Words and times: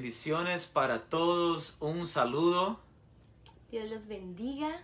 bendiciones 0.00 0.66
para 0.66 1.10
todos. 1.10 1.76
Un 1.80 2.06
saludo. 2.06 2.80
Dios 3.70 3.90
los 3.90 4.06
bendiga. 4.06 4.80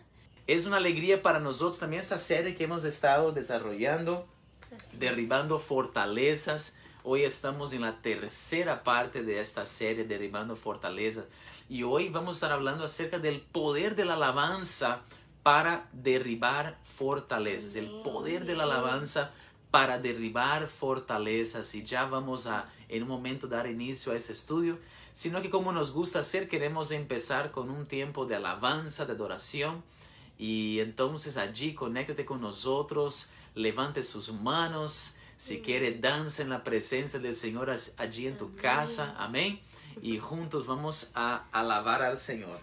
Es 0.47 0.67
una 0.67 0.77
alegría 0.77 1.23
para 1.23 1.41
nosotros 1.41 1.79
también 1.79 2.03
esta 2.03 2.19
serie 2.19 2.55
que 2.55 2.65
hemos 2.65 2.85
estado 2.85 3.33
desarrollando, 3.33 4.27
derribando 4.99 5.59
fortalezas. 5.59 6.77
Hoy 7.03 7.23
estamos 7.23 7.73
en 7.73 7.81
la 7.81 8.03
tercera 8.03 8.85
parte 8.85 9.23
de 9.23 9.41
esta 9.41 9.65
serie, 9.65 10.05
derribando 10.05 10.55
fortalezas. 10.55 11.25
Y 11.71 11.83
hoy 11.83 12.11
vamos 12.11 12.35
a 12.35 12.37
estar 12.37 12.53
hablando 12.53 12.85
acerca 12.85 13.19
del 13.19 13.41
poder 13.41 13.97
de 13.97 14.05
la 14.05 14.15
alabanza 14.15 15.01
para 15.43 15.89
derribar 15.95 16.79
fortalezas. 16.83 17.75
El 17.75 17.89
poder 18.03 18.45
de 18.45 18.55
la 18.55 18.65
alabanza 18.65 19.33
para 19.77 19.99
derribar 19.99 20.69
fortalezas 20.69 21.75
y 21.75 21.85
ya 21.85 22.07
vamos 22.07 22.47
a 22.47 22.67
en 22.89 23.03
un 23.03 23.11
momento 23.11 23.47
dar 23.47 23.67
inicio 23.67 24.13
a 24.13 24.17
ese 24.17 24.33
estudio, 24.33 24.79
sino 25.13 25.43
que 25.43 25.51
como 25.51 25.71
nos 25.71 25.93
gusta 25.93 26.21
hacer, 26.21 26.49
queremos 26.49 26.93
empezar 26.93 27.51
con 27.51 27.69
un 27.69 27.85
tiempo 27.85 28.25
de 28.25 28.37
alabanza, 28.37 29.05
de 29.05 29.13
adoración 29.13 29.85
y 30.39 30.81
entonces 30.81 31.37
allí 31.37 31.75
conéctate 31.75 32.25
con 32.25 32.41
nosotros, 32.41 33.33
levante 33.55 34.03
sus 34.03 34.33
manos, 34.33 35.17
si 35.37 35.61
quiere 35.61 35.93
danza 35.93 36.43
en 36.43 36.49
la 36.49 36.65
presencia 36.65 37.19
del 37.19 37.35
Señor 37.35 37.71
allí 37.99 38.29
en 38.29 38.39
tu 38.39 38.55
casa, 38.55 39.15
amén, 39.19 39.61
y 40.01 40.17
juntos 40.17 40.67
vamos 40.67 41.11
a 41.13 41.45
alabar 41.53 42.01
al 42.01 42.17
Señor. 42.17 42.61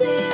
day. 0.00 0.29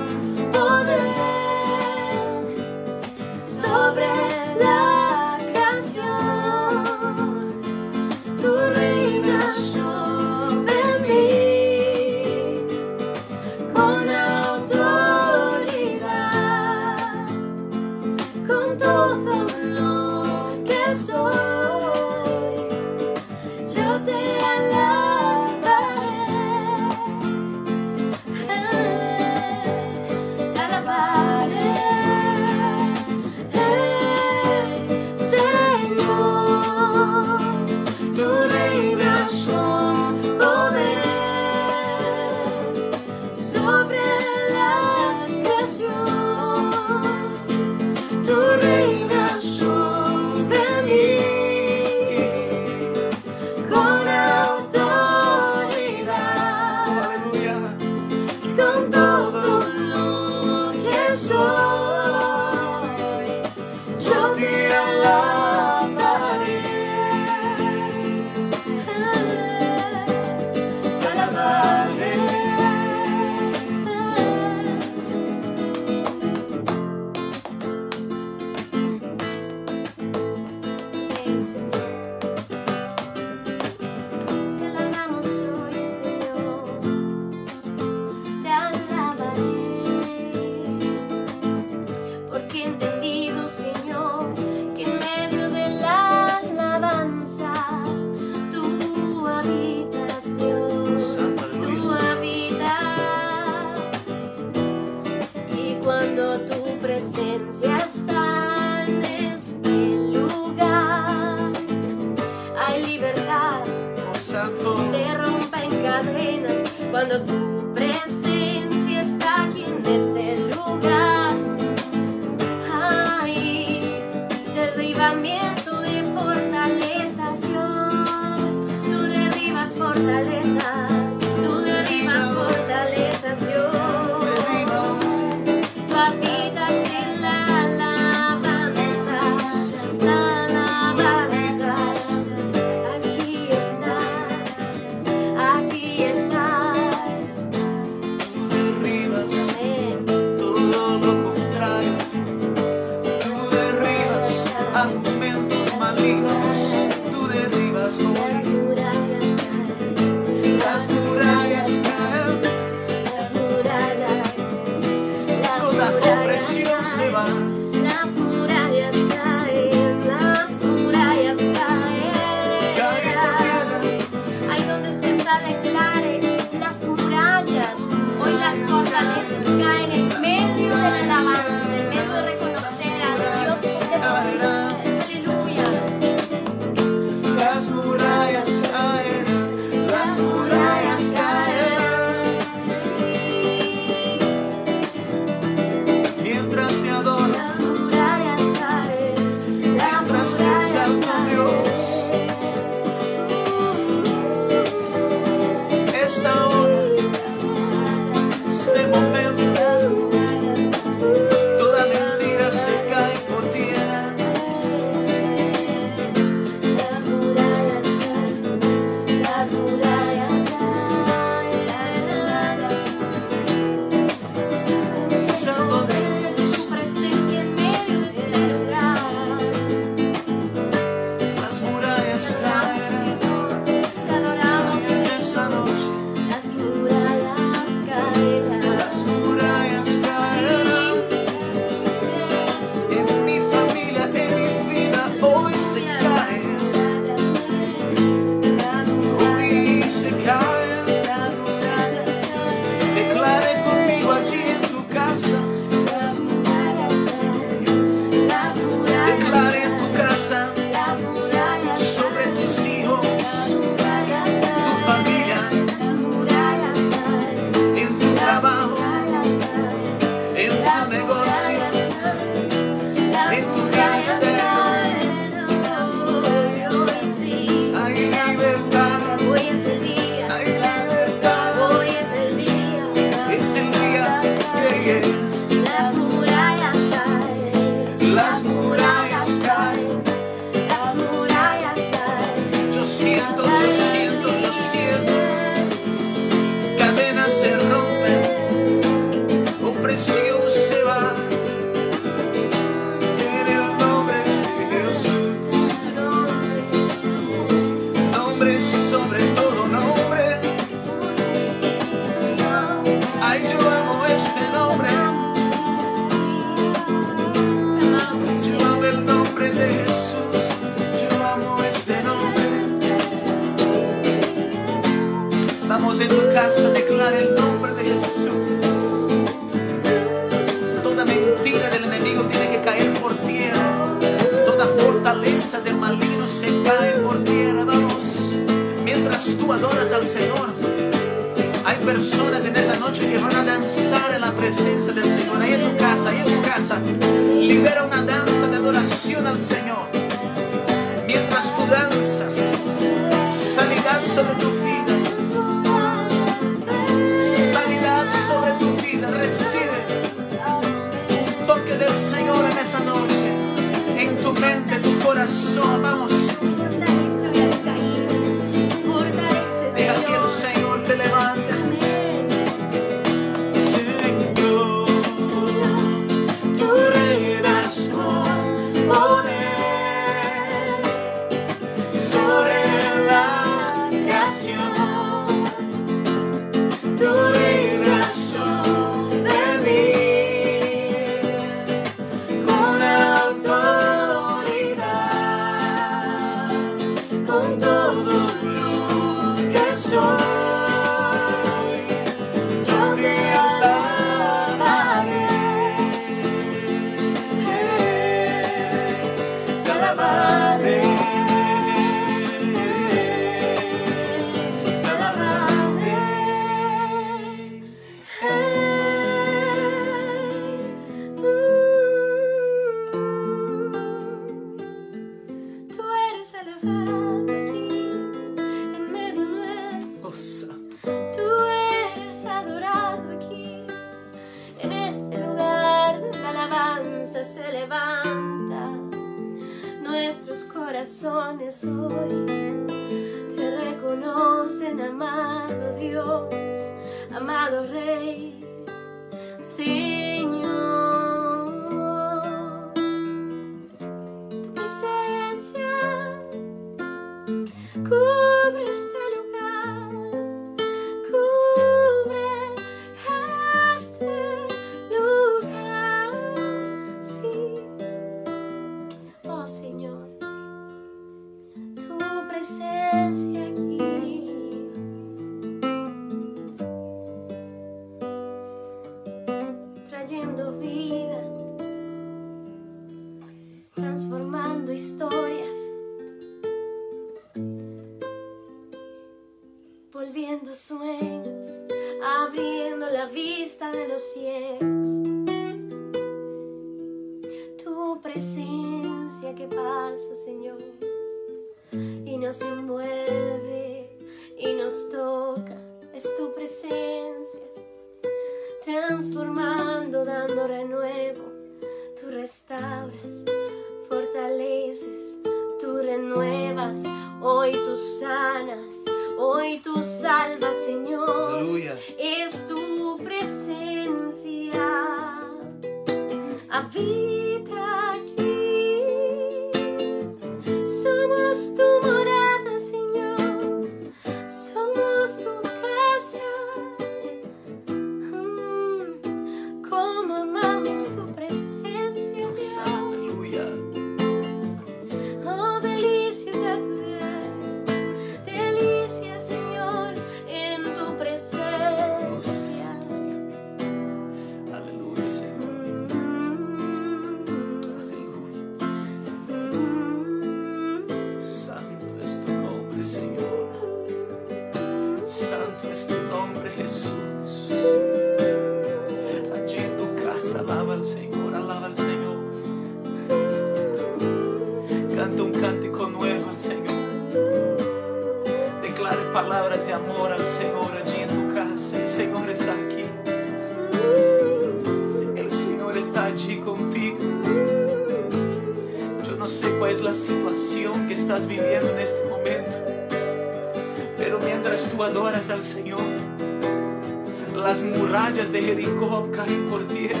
Las 597.54 597.62
murallas 597.62 598.32
de 598.32 598.42
Jericó 598.42 599.08
caen 599.12 599.48
por 599.48 599.62
tierra. 599.68 600.00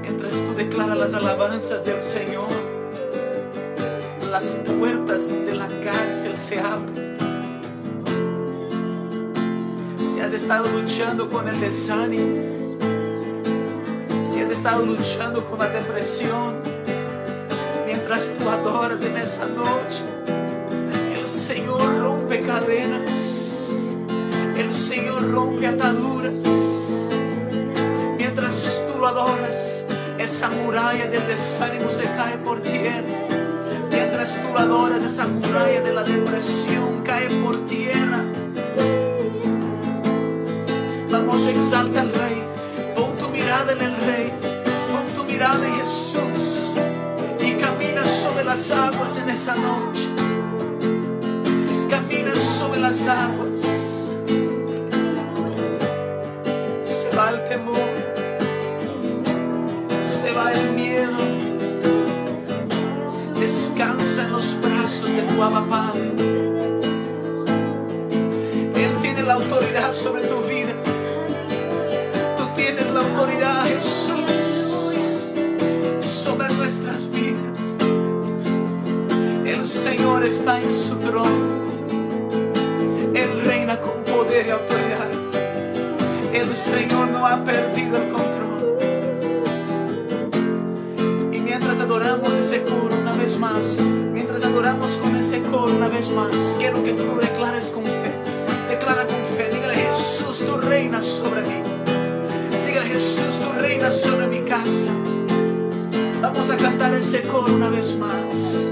Mientras 0.00 0.42
tú 0.42 0.54
declaras 0.56 0.96
las 0.96 1.12
alabanzas 1.12 1.84
del 1.84 2.00
Señor, 2.00 2.48
las 4.30 4.54
puertas 4.78 5.28
de 5.28 5.54
la 5.54 5.68
cárcel 5.84 6.34
se 6.34 6.60
abren. 6.60 7.18
Si 10.02 10.20
has 10.20 10.32
estado 10.32 10.66
luchando 10.70 11.28
con 11.28 11.46
el 11.46 11.60
desánimo, 11.60 12.54
si 14.24 14.40
has 14.40 14.50
estado 14.50 14.82
luchando 14.82 15.44
con 15.44 15.58
la 15.58 15.68
depresión, 15.68 16.54
mientras 17.84 18.32
tú 18.32 18.48
adoras 18.48 19.04
en 19.04 19.18
esa 19.18 19.44
noche, 19.44 20.13
el 24.56 24.72
Señor 24.72 25.30
rompe 25.30 25.66
ataduras. 25.66 26.44
Mientras 28.18 28.84
tú 28.90 28.98
lo 28.98 29.06
adoras, 29.06 29.84
esa 30.18 30.50
muralla 30.50 31.06
del 31.06 31.26
desánimo 31.26 31.90
se 31.90 32.04
cae 32.04 32.38
por 32.38 32.60
tierra. 32.60 33.04
Mientras 33.90 34.40
tú 34.42 34.52
lo 34.52 34.58
adoras, 34.58 35.04
esa 35.04 35.26
muralla 35.26 35.82
de 35.82 35.92
la 35.92 36.02
depresión 36.02 37.02
cae 37.04 37.28
por 37.42 37.64
tierra. 37.66 38.24
Vamos, 41.10 41.46
exalta 41.46 42.00
al 42.00 42.12
Rey. 42.12 42.42
Pon 42.96 43.16
tu 43.18 43.28
mirada 43.28 43.72
en 43.72 43.82
el 43.82 43.96
Rey. 44.06 44.32
Pon 44.90 45.06
tu 45.14 45.24
mirada 45.24 45.64
en 45.64 45.74
Jesús. 45.76 46.74
Y 47.38 47.52
camina 47.52 48.04
sobre 48.04 48.42
las 48.44 48.70
aguas 48.72 49.16
en 49.18 49.28
esa 49.30 49.54
noche. 49.54 50.03
Aguas. 52.84 54.14
Se 56.82 57.08
va 57.16 57.30
el 57.30 57.44
temor. 57.44 57.78
Se 60.02 60.30
va 60.32 60.52
el 60.52 60.72
miedo. 60.72 61.16
Descansa 63.40 64.24
en 64.24 64.32
los 64.32 64.60
brazos 64.60 65.12
de 65.12 65.22
tu 65.22 65.42
Abba 65.42 65.66
Padre. 65.66 66.12
Él 68.76 68.98
tiene 69.00 69.22
la 69.22 69.34
autoridad 69.34 69.90
sobre 69.90 70.24
tu 70.24 70.42
vida. 70.42 70.74
Tú 72.36 72.44
tienes 72.54 72.90
la 72.92 73.00
autoridad, 73.00 73.64
Jesús, 73.64 74.20
sobre 76.00 76.52
nuestras 76.52 77.10
vidas. 77.10 77.76
El 79.46 79.66
Señor 79.66 80.22
está 80.22 80.60
en 80.60 80.74
su 80.74 80.96
trono. 80.96 81.73
El 86.54 86.60
Señor 86.60 87.08
no 87.08 87.26
ha 87.26 87.44
perdido 87.44 87.96
el 87.96 88.12
control. 88.12 88.78
Y 91.32 91.40
mientras 91.40 91.80
adoramos 91.80 92.36
ese 92.36 92.62
coro 92.62 92.94
una 92.94 93.12
vez 93.14 93.40
más, 93.40 93.80
mientras 93.80 94.44
adoramos 94.44 94.92
con 94.98 95.16
ese 95.16 95.42
coro 95.42 95.74
una 95.74 95.88
vez 95.88 96.12
más, 96.12 96.54
quiero 96.56 96.84
que 96.84 96.92
tú 96.92 97.06
lo 97.06 97.16
declares 97.16 97.72
con 97.72 97.82
fe. 97.82 98.14
Declara 98.68 99.04
con 99.04 99.24
fe, 99.36 99.50
dígale 99.52 99.74
Jesús, 99.74 100.44
tú 100.46 100.56
reinas 100.58 101.04
sobre 101.04 101.42
mí. 101.42 101.60
Dígale 102.64 102.88
Jesús, 102.88 103.40
tú 103.40 103.50
reinas 103.60 104.00
sobre 104.00 104.28
mi 104.28 104.44
casa. 104.48 104.92
Vamos 106.22 106.50
a 106.50 106.56
cantar 106.56 106.94
ese 106.94 107.22
coro 107.22 107.52
una 107.52 107.68
vez 107.68 107.98
más. 107.98 108.70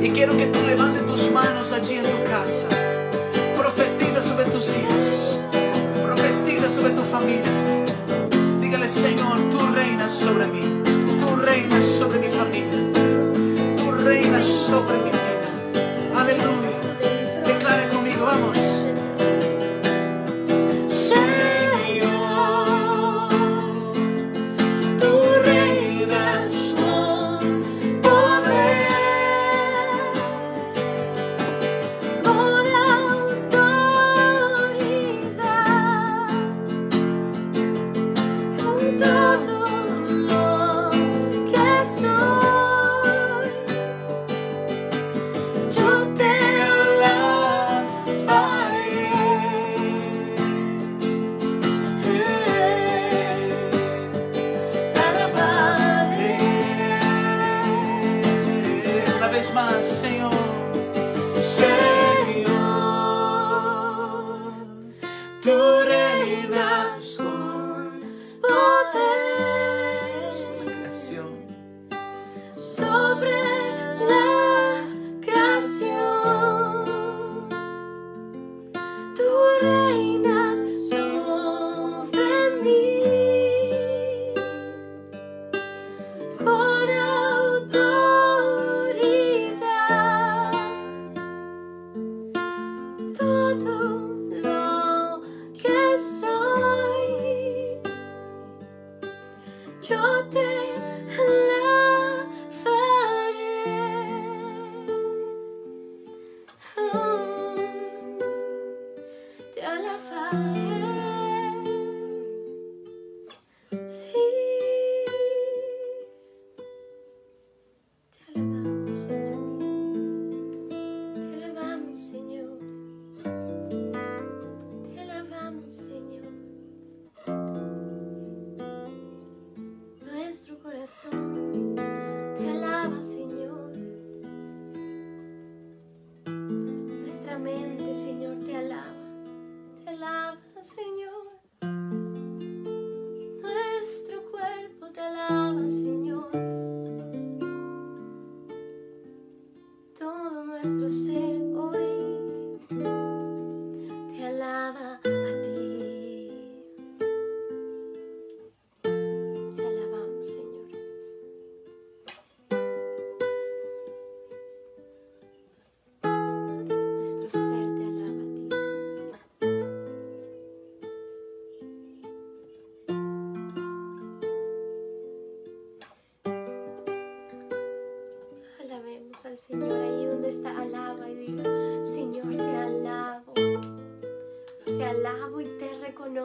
Y 0.00 0.10
quiero 0.10 0.36
que 0.36 0.46
tú 0.46 0.60
levantes 0.64 1.04
tus 1.06 1.32
manos 1.32 1.72
allí 1.72 1.96
en 1.96 2.04
tu 2.04 2.22
casa. 2.30 2.68
Profetiza 3.56 4.22
sobre 4.22 4.44
tus 4.44 4.76
hijos. 4.76 5.32
Sobre 6.74 6.90
tu 6.92 7.02
familia. 7.02 7.42
Dígale, 8.58 8.88
Señor, 8.88 9.50
tú 9.50 9.58
reinas 9.74 10.10
sobre 10.10 10.46
mí. 10.46 10.82
Tú 11.20 11.36
reinas 11.36 11.84
sobre 11.84 12.18
mi 12.18 12.28
familia. 12.28 12.92
Tú 13.76 13.92
reinas 13.92 14.42
sobre 14.42 14.96
mi. 15.04 15.31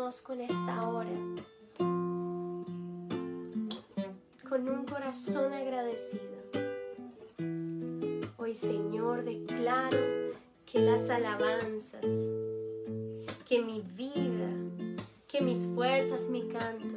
Reconozco 0.08 0.34
en 0.34 0.42
esta 0.42 0.90
hora. 0.90 1.10
Con 4.48 4.70
un 4.70 4.86
corazón 4.86 5.52
agradecido. 5.52 6.24
Hoy, 8.38 8.56
Señor, 8.56 9.26
declaro 9.26 9.98
que 10.66 10.80
las 10.80 11.10
alabanzas, 11.10 12.06
que 13.46 13.62
mi 13.62 13.82
vida, 13.82 14.50
que 15.28 15.42
mis 15.42 15.66
fuerzas, 15.66 16.30
mi 16.30 16.48
canto, 16.48 16.97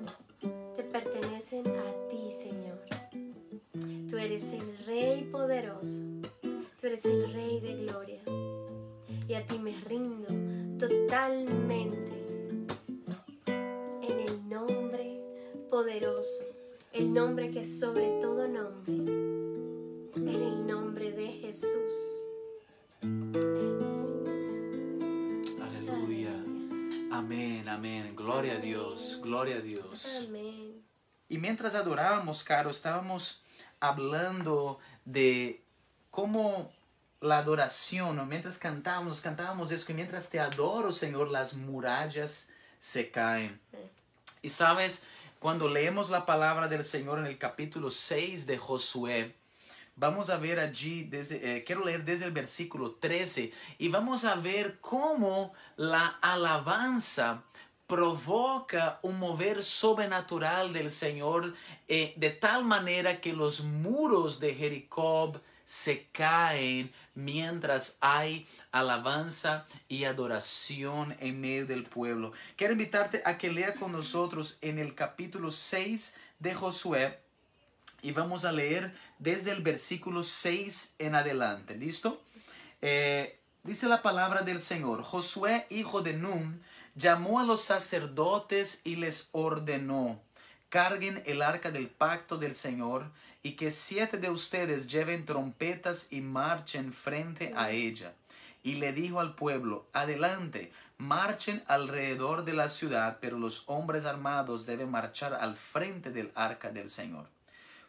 sobre 17.78 18.20
todo 18.20 18.48
nombre, 18.48 18.94
en 20.16 20.28
el 20.28 20.66
nombre 20.66 21.12
de 21.12 21.28
Jesús. 21.28 21.92
Aleluya. 25.60 26.34
Amén, 27.12 27.68
amén. 27.68 28.16
Gloria 28.16 28.54
a 28.54 28.58
Dios, 28.58 29.20
gloria 29.22 29.56
a 29.56 29.60
Dios. 29.60 30.26
Amén. 30.28 30.82
Y 31.28 31.38
mientras 31.38 31.76
adorábamos, 31.76 32.42
Caro, 32.42 32.70
estábamos 32.70 33.44
hablando 33.78 34.80
de 35.04 35.62
cómo 36.10 36.72
la 37.20 37.38
adoración, 37.38 38.18
o 38.18 38.26
mientras 38.26 38.58
cantábamos, 38.58 39.20
cantábamos 39.20 39.70
eso, 39.70 39.86
que 39.86 39.94
mientras 39.94 40.28
te 40.28 40.40
adoro, 40.40 40.92
Señor, 40.92 41.30
las 41.30 41.54
murallas 41.54 42.48
se 42.80 43.10
caen. 43.10 43.60
Y 44.42 44.48
sabes, 44.48 45.06
cuando 45.40 45.70
leemos 45.70 46.10
la 46.10 46.26
palabra 46.26 46.68
del 46.68 46.84
Señor 46.84 47.18
en 47.18 47.24
el 47.24 47.38
capítulo 47.38 47.90
6 47.90 48.46
de 48.46 48.58
Josué, 48.58 49.34
vamos 49.96 50.28
a 50.28 50.36
ver 50.36 50.60
allí, 50.60 51.08
eh, 51.12 51.64
quiero 51.66 51.82
leer 51.82 52.04
desde 52.04 52.26
el 52.26 52.32
versículo 52.32 52.96
13, 52.96 53.50
y 53.78 53.88
vamos 53.88 54.26
a 54.26 54.34
ver 54.34 54.80
cómo 54.80 55.54
la 55.76 56.18
alabanza 56.20 57.42
provoca 57.86 59.00
un 59.02 59.18
mover 59.18 59.64
sobrenatural 59.64 60.74
del 60.74 60.90
Señor 60.90 61.54
eh, 61.88 62.12
de 62.18 62.30
tal 62.30 62.66
manera 62.66 63.22
que 63.22 63.32
los 63.32 63.64
muros 63.64 64.40
de 64.40 64.54
Jericó 64.54 65.40
se 65.70 66.08
caen 66.10 66.92
mientras 67.14 67.96
hay 68.00 68.48
alabanza 68.72 69.66
y 69.88 70.02
adoración 70.02 71.16
en 71.20 71.40
medio 71.40 71.64
del 71.64 71.84
pueblo. 71.84 72.32
Quiero 72.56 72.72
invitarte 72.72 73.22
a 73.24 73.38
que 73.38 73.52
lea 73.52 73.76
con 73.76 73.92
nosotros 73.92 74.58
en 74.62 74.80
el 74.80 74.96
capítulo 74.96 75.52
6 75.52 76.16
de 76.40 76.54
Josué 76.56 77.20
y 78.02 78.10
vamos 78.10 78.44
a 78.44 78.50
leer 78.50 78.92
desde 79.20 79.52
el 79.52 79.62
versículo 79.62 80.24
6 80.24 80.96
en 80.98 81.14
adelante. 81.14 81.76
¿Listo? 81.76 82.20
Eh, 82.82 83.38
dice 83.62 83.86
la 83.86 84.02
palabra 84.02 84.42
del 84.42 84.60
Señor. 84.60 85.04
Josué, 85.04 85.68
hijo 85.70 86.02
de 86.02 86.14
Num, 86.14 86.58
llamó 86.96 87.38
a 87.38 87.44
los 87.44 87.62
sacerdotes 87.62 88.80
y 88.82 88.96
les 88.96 89.28
ordenó, 89.30 90.20
carguen 90.68 91.22
el 91.26 91.42
arca 91.42 91.70
del 91.70 91.88
pacto 91.88 92.38
del 92.38 92.56
Señor 92.56 93.12
y 93.42 93.52
que 93.52 93.70
siete 93.70 94.18
de 94.18 94.30
ustedes 94.30 94.86
lleven 94.86 95.24
trompetas 95.24 96.08
y 96.10 96.20
marchen 96.20 96.92
frente 96.92 97.52
a 97.56 97.70
ella. 97.70 98.12
Y 98.62 98.74
le 98.74 98.92
dijo 98.92 99.20
al 99.20 99.34
pueblo, 99.34 99.86
adelante, 99.92 100.70
marchen 100.98 101.62
alrededor 101.66 102.44
de 102.44 102.52
la 102.52 102.68
ciudad, 102.68 103.18
pero 103.20 103.38
los 103.38 103.64
hombres 103.66 104.04
armados 104.04 104.66
deben 104.66 104.90
marchar 104.90 105.32
al 105.32 105.56
frente 105.56 106.10
del 106.10 106.30
arca 106.34 106.70
del 106.70 106.90
Señor. 106.90 107.26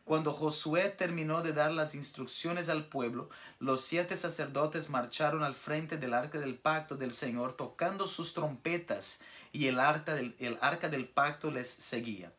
Cuando 0.05 0.33
Josué 0.33 0.89
terminó 0.89 1.41
de 1.41 1.53
dar 1.53 1.71
las 1.71 1.93
instrucciones 1.93 2.69
al 2.69 2.85
pueblo, 2.85 3.29
los 3.59 3.81
siete 3.81 4.17
sacerdotes 4.17 4.89
marcharon 4.89 5.43
al 5.43 5.53
frente 5.53 5.97
del 5.97 6.13
arca 6.13 6.39
del 6.39 6.55
pacto 6.55 6.95
del 6.95 7.13
Señor 7.13 7.53
tocando 7.53 8.07
sus 8.07 8.33
trompetas 8.33 9.21
y 9.51 9.67
el 9.67 9.79
arca 9.79 10.15
del, 10.15 10.35
el 10.39 10.57
arca 10.61 10.89
del 10.89 11.07
pacto 11.07 11.51
les 11.51 11.69
seguía. 11.69 12.31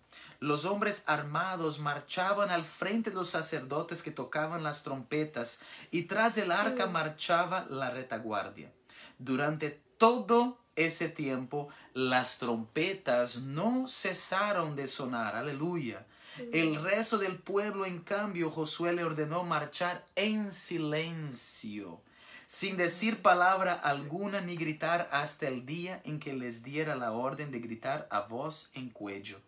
Los 0.42 0.64
hombres 0.64 1.04
armados 1.06 1.78
marchaban 1.78 2.50
al 2.50 2.64
frente 2.64 3.10
de 3.10 3.14
los 3.14 3.30
sacerdotes 3.30 4.02
que 4.02 4.10
tocaban 4.10 4.64
las 4.64 4.82
trompetas 4.82 5.60
y 5.92 6.02
tras 6.02 6.36
el 6.36 6.50
arca 6.50 6.86
marchaba 6.86 7.64
la 7.70 7.90
retaguardia. 7.90 8.72
Durante 9.20 9.80
todo 9.98 10.58
ese 10.74 11.08
tiempo 11.08 11.68
las 11.94 12.40
trompetas 12.40 13.42
no 13.42 13.86
cesaron 13.86 14.74
de 14.74 14.88
sonar. 14.88 15.36
Aleluya. 15.36 16.04
El 16.52 16.74
resto 16.82 17.18
del 17.18 17.38
pueblo, 17.38 17.86
en 17.86 18.00
cambio, 18.00 18.50
Josué 18.50 18.94
le 18.94 19.04
ordenó 19.04 19.44
marchar 19.44 20.04
en 20.16 20.50
silencio, 20.50 22.00
sin 22.48 22.76
decir 22.76 23.22
palabra 23.22 23.74
alguna 23.74 24.40
ni 24.40 24.56
gritar 24.56 25.08
hasta 25.12 25.46
el 25.46 25.64
día 25.64 26.02
en 26.04 26.18
que 26.18 26.32
les 26.32 26.64
diera 26.64 26.96
la 26.96 27.12
orden 27.12 27.52
de 27.52 27.60
gritar 27.60 28.08
a 28.10 28.22
voz 28.22 28.72
en 28.74 28.90
cuello. 28.90 29.40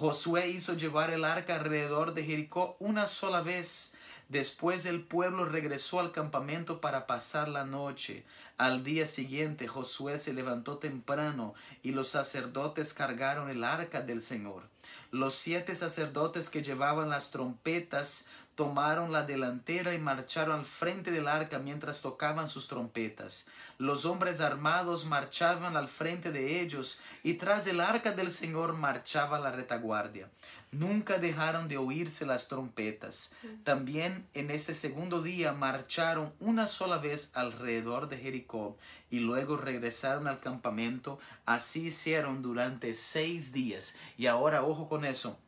Josué 0.00 0.48
hizo 0.48 0.72
llevar 0.72 1.10
el 1.10 1.26
arca 1.26 1.56
alrededor 1.56 2.14
de 2.14 2.24
Jericó 2.24 2.74
una 2.78 3.06
sola 3.06 3.42
vez. 3.42 3.92
Después 4.30 4.86
el 4.86 5.02
pueblo 5.02 5.44
regresó 5.44 6.00
al 6.00 6.10
campamento 6.10 6.80
para 6.80 7.06
pasar 7.06 7.48
la 7.48 7.66
noche. 7.66 8.24
Al 8.56 8.82
día 8.82 9.04
siguiente 9.04 9.68
Josué 9.68 10.16
se 10.16 10.32
levantó 10.32 10.78
temprano 10.78 11.52
y 11.82 11.90
los 11.90 12.08
sacerdotes 12.08 12.94
cargaron 12.94 13.50
el 13.50 13.62
arca 13.62 14.00
del 14.00 14.22
Señor. 14.22 14.62
Los 15.10 15.34
siete 15.34 15.74
sacerdotes 15.74 16.48
que 16.48 16.62
llevaban 16.62 17.10
las 17.10 17.30
trompetas 17.30 18.26
tomaron 18.60 19.10
la 19.10 19.22
delantera 19.22 19.94
y 19.94 19.98
marcharon 19.98 20.58
al 20.58 20.66
frente 20.66 21.10
del 21.10 21.28
arca 21.28 21.58
mientras 21.58 22.02
tocaban 22.02 22.46
sus 22.46 22.68
trompetas. 22.68 23.46
Los 23.78 24.04
hombres 24.04 24.42
armados 24.42 25.06
marchaban 25.06 25.78
al 25.78 25.88
frente 25.88 26.30
de 26.30 26.60
ellos 26.60 27.00
y 27.22 27.34
tras 27.34 27.66
el 27.66 27.80
arca 27.80 28.12
del 28.12 28.30
Señor 28.30 28.74
marchaba 28.74 29.40
la 29.40 29.50
retaguardia. 29.50 30.28
Nunca 30.72 31.16
dejaron 31.16 31.68
de 31.68 31.78
oírse 31.78 32.26
las 32.26 32.48
trompetas. 32.48 33.32
También 33.64 34.28
en 34.34 34.50
este 34.50 34.74
segundo 34.74 35.22
día 35.22 35.54
marcharon 35.54 36.34
una 36.38 36.66
sola 36.66 36.98
vez 36.98 37.30
alrededor 37.32 38.10
de 38.10 38.18
Jericó 38.18 38.76
y 39.08 39.20
luego 39.20 39.56
regresaron 39.56 40.28
al 40.28 40.40
campamento. 40.40 41.18
Así 41.46 41.86
hicieron 41.86 42.42
durante 42.42 42.94
seis 42.94 43.54
días. 43.54 43.96
Y 44.18 44.26
ahora, 44.26 44.62
ojo 44.62 44.86
con 44.86 45.06
eso, 45.06 45.38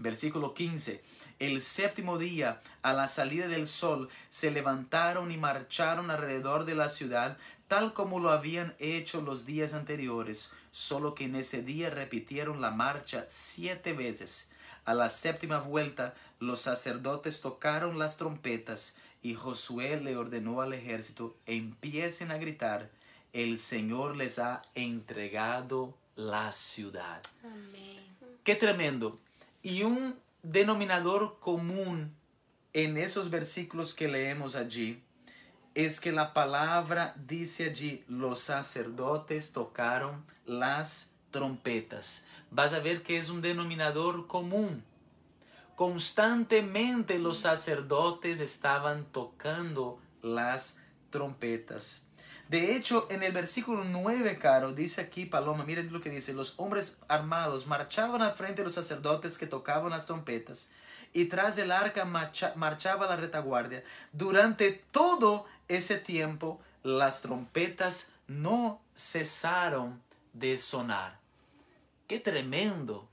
Versículo 0.00 0.54
15. 0.54 1.02
El 1.38 1.60
séptimo 1.60 2.16
día, 2.16 2.62
a 2.80 2.94
la 2.94 3.06
salida 3.06 3.48
del 3.48 3.68
sol, 3.68 4.08
se 4.30 4.50
levantaron 4.50 5.30
y 5.30 5.36
marcharon 5.36 6.10
alrededor 6.10 6.64
de 6.64 6.74
la 6.74 6.88
ciudad, 6.88 7.36
tal 7.68 7.92
como 7.92 8.18
lo 8.18 8.30
habían 8.30 8.74
hecho 8.78 9.20
los 9.20 9.44
días 9.44 9.74
anteriores, 9.74 10.52
solo 10.70 11.14
que 11.14 11.24
en 11.24 11.34
ese 11.34 11.62
día 11.62 11.90
repitieron 11.90 12.62
la 12.62 12.70
marcha 12.70 13.26
siete 13.28 13.92
veces. 13.92 14.48
A 14.86 14.94
la 14.94 15.10
séptima 15.10 15.58
vuelta, 15.58 16.14
los 16.38 16.62
sacerdotes 16.62 17.42
tocaron 17.42 17.98
las 17.98 18.16
trompetas 18.16 18.96
y 19.22 19.34
Josué 19.34 20.00
le 20.00 20.16
ordenó 20.16 20.62
al 20.62 20.72
ejército, 20.72 21.36
empiecen 21.44 22.30
a 22.30 22.38
gritar, 22.38 22.90
el 23.34 23.58
Señor 23.58 24.16
les 24.16 24.38
ha 24.38 24.62
entregado 24.74 25.94
la 26.16 26.52
ciudad. 26.52 27.20
Qué 28.44 28.54
tremendo. 28.54 29.20
Y 29.62 29.82
un 29.82 30.18
denominador 30.42 31.38
común 31.38 32.14
en 32.72 32.96
esos 32.96 33.30
versículos 33.30 33.94
que 33.94 34.08
leemos 34.08 34.56
allí 34.56 35.02
es 35.74 36.00
que 36.00 36.12
la 36.12 36.32
palabra 36.32 37.14
dice 37.26 37.66
allí, 37.66 38.04
los 38.08 38.40
sacerdotes 38.40 39.52
tocaron 39.52 40.24
las 40.46 41.12
trompetas. 41.30 42.26
Vas 42.50 42.72
a 42.72 42.80
ver 42.80 43.02
que 43.02 43.18
es 43.18 43.30
un 43.30 43.40
denominador 43.40 44.26
común. 44.26 44.82
Constantemente 45.76 47.18
los 47.18 47.38
sacerdotes 47.38 48.40
estaban 48.40 49.04
tocando 49.12 50.00
las 50.22 50.78
trompetas. 51.10 52.04
De 52.50 52.74
hecho, 52.74 53.06
en 53.10 53.22
el 53.22 53.30
versículo 53.30 53.84
9, 53.84 54.36
Caro, 54.40 54.72
dice 54.72 55.02
aquí 55.02 55.24
Paloma, 55.24 55.62
miren 55.62 55.92
lo 55.92 56.00
que 56.00 56.10
dice, 56.10 56.32
los 56.32 56.54
hombres 56.56 56.98
armados 57.06 57.68
marchaban 57.68 58.22
al 58.22 58.34
frente 58.34 58.62
de 58.62 58.64
los 58.64 58.74
sacerdotes 58.74 59.38
que 59.38 59.46
tocaban 59.46 59.90
las 59.90 60.06
trompetas 60.06 60.68
y 61.12 61.26
tras 61.26 61.58
el 61.58 61.70
arca 61.70 62.04
marchaba 62.04 63.06
la 63.06 63.14
retaguardia. 63.14 63.84
Durante 64.12 64.72
todo 64.90 65.46
ese 65.68 65.98
tiempo 65.98 66.60
las 66.82 67.22
trompetas 67.22 68.10
no 68.26 68.80
cesaron 68.96 70.02
de 70.32 70.58
sonar. 70.58 71.20
¡Qué 72.08 72.18
tremendo! 72.18 73.08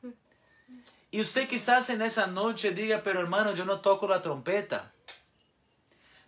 Y 1.12 1.22
usted 1.22 1.48
quizás 1.48 1.92
en 1.92 2.02
esa 2.02 2.26
noche 2.26 2.72
diga, 2.72 3.04
pero 3.04 3.20
hermano, 3.20 3.54
yo 3.54 3.66
no 3.66 3.82
toco 3.82 4.08
la 4.08 4.20
trompeta 4.20 4.94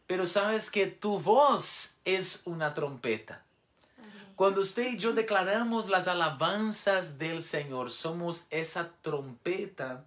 pero 0.10 0.26
sabes 0.26 0.72
que 0.72 0.88
tu 0.88 1.20
voz 1.20 2.00
es 2.04 2.42
una 2.46 2.74
trompeta. 2.74 3.46
Cuando 4.36 4.62
usted 4.62 4.94
y 4.94 4.98
yo 4.98 5.14
declaramos 5.14 5.88
las 5.88 6.08
alabanzas 6.08 7.20
del 7.20 7.44
Señor, 7.44 7.92
somos 7.92 8.48
esa 8.50 8.92
trompeta 9.04 10.04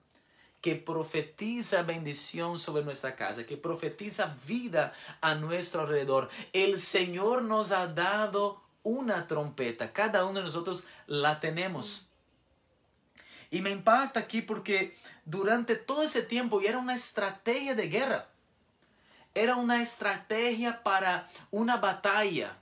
que 0.61 0.75
profetiza 0.75 1.85
bendición 1.85 2.59
sobre 2.59 2.83
nuestra 2.83 3.15
casa, 3.15 3.47
que 3.47 3.57
profetiza 3.57 4.37
vida 4.45 4.93
a 5.21 5.37
nuestro 5.37 5.83
alrededor. 5.83 6.31
El 6.53 6.81
Señor 6.81 7.43
nos 7.43 7.71
ha 7.71 7.87
dado 7.87 8.61
una 8.83 9.29
trompeta, 9.29 9.93
cada 9.93 10.25
uno 10.25 10.41
de 10.41 10.47
nosotros 10.47 10.83
la 11.07 11.39
tenemos. 11.39 12.11
Y 13.53 13.61
me 13.61 13.71
impacta 13.71 14.19
aquí 14.19 14.43
porque 14.43 14.99
durante 15.25 15.77
todo 15.77 16.03
ese 16.03 16.23
tiempo 16.23 16.61
y 16.61 16.67
era 16.67 16.79
una 16.79 16.97
estrategia 16.97 17.77
de 17.77 17.87
guerra 17.87 18.32
era 19.35 19.57
una 19.57 19.83
estrategia 19.83 20.83
para 20.83 21.29
una 21.51 21.77
batalla. 21.77 22.57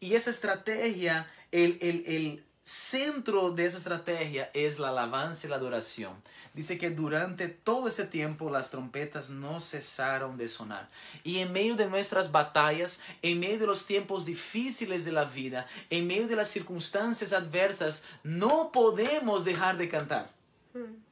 Y 0.00 0.14
esa 0.14 0.30
estrategia, 0.30 1.30
el, 1.50 2.42
centro 2.62 3.52
de 3.52 3.64
esa 3.64 3.78
estrategia 3.78 4.50
es 4.52 4.78
la 4.78 4.90
alabanza 4.90 5.46
y 5.46 5.50
la 5.50 5.56
adoración. 5.56 6.12
Dice 6.52 6.76
que 6.76 6.90
durante 6.90 7.48
todo 7.48 7.88
ese 7.88 8.06
tiempo 8.06 8.50
las 8.50 8.70
trompetas 8.70 9.30
no 9.30 9.58
cesaron 9.58 10.36
de 10.36 10.48
sonar. 10.48 10.90
Y 11.24 11.38
en 11.38 11.50
medio 11.52 11.76
de 11.76 11.88
nuestras 11.88 12.30
batallas, 12.30 13.00
en 13.22 13.40
medio 13.40 13.60
de 13.60 13.66
los 13.66 13.86
tiempos 13.86 14.26
difíciles 14.26 15.06
de 15.06 15.12
la 15.12 15.24
vida, 15.24 15.66
en 15.88 16.06
medio 16.06 16.28
de 16.28 16.36
las 16.36 16.48
circunstancias 16.48 17.32
adversas, 17.32 18.04
no 18.22 18.70
podemos 18.70 19.46
dejar 19.46 19.78
de 19.78 19.88
cantar. 19.88 20.30
Mm, 20.74 21.08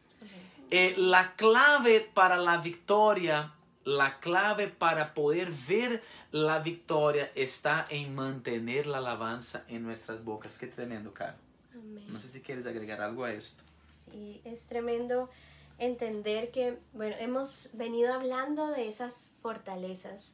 eh, 0.71 0.95
la 0.99 1.37
clave 1.37 2.11
para 2.13 2.37
la 2.37 2.59
victoria 2.59 3.56
la 3.87 4.19
clave 4.19 4.67
para 4.67 5.15
poder 5.15 5.49
ver 5.69 6.03
la 6.33 6.59
victoria 6.59 7.31
está 7.37 7.87
en 7.89 8.17
mantener 8.17 8.89
la 8.89 8.99
alabanza 8.99 9.65
en 9.69 9.85
nuestras 9.85 10.25
bocas. 10.25 10.59
Qué 10.59 10.67
tremendo, 10.67 11.15
Carlos. 11.15 11.41
No 12.09 12.19
sé 12.19 12.29
si 12.29 12.41
quieres 12.41 12.67
agregar 12.67 13.01
algo 13.01 13.25
a 13.25 13.33
esto. 13.33 13.63
Sí, 14.05 14.41
es 14.45 14.63
tremendo 14.63 15.31
entender 15.79 16.51
que, 16.51 16.79
bueno, 16.95 17.15
hemos 17.21 17.71
venido 17.75 18.13
hablando 18.13 18.67
de 18.69 18.89
esas 18.89 19.37
fortalezas 19.41 20.33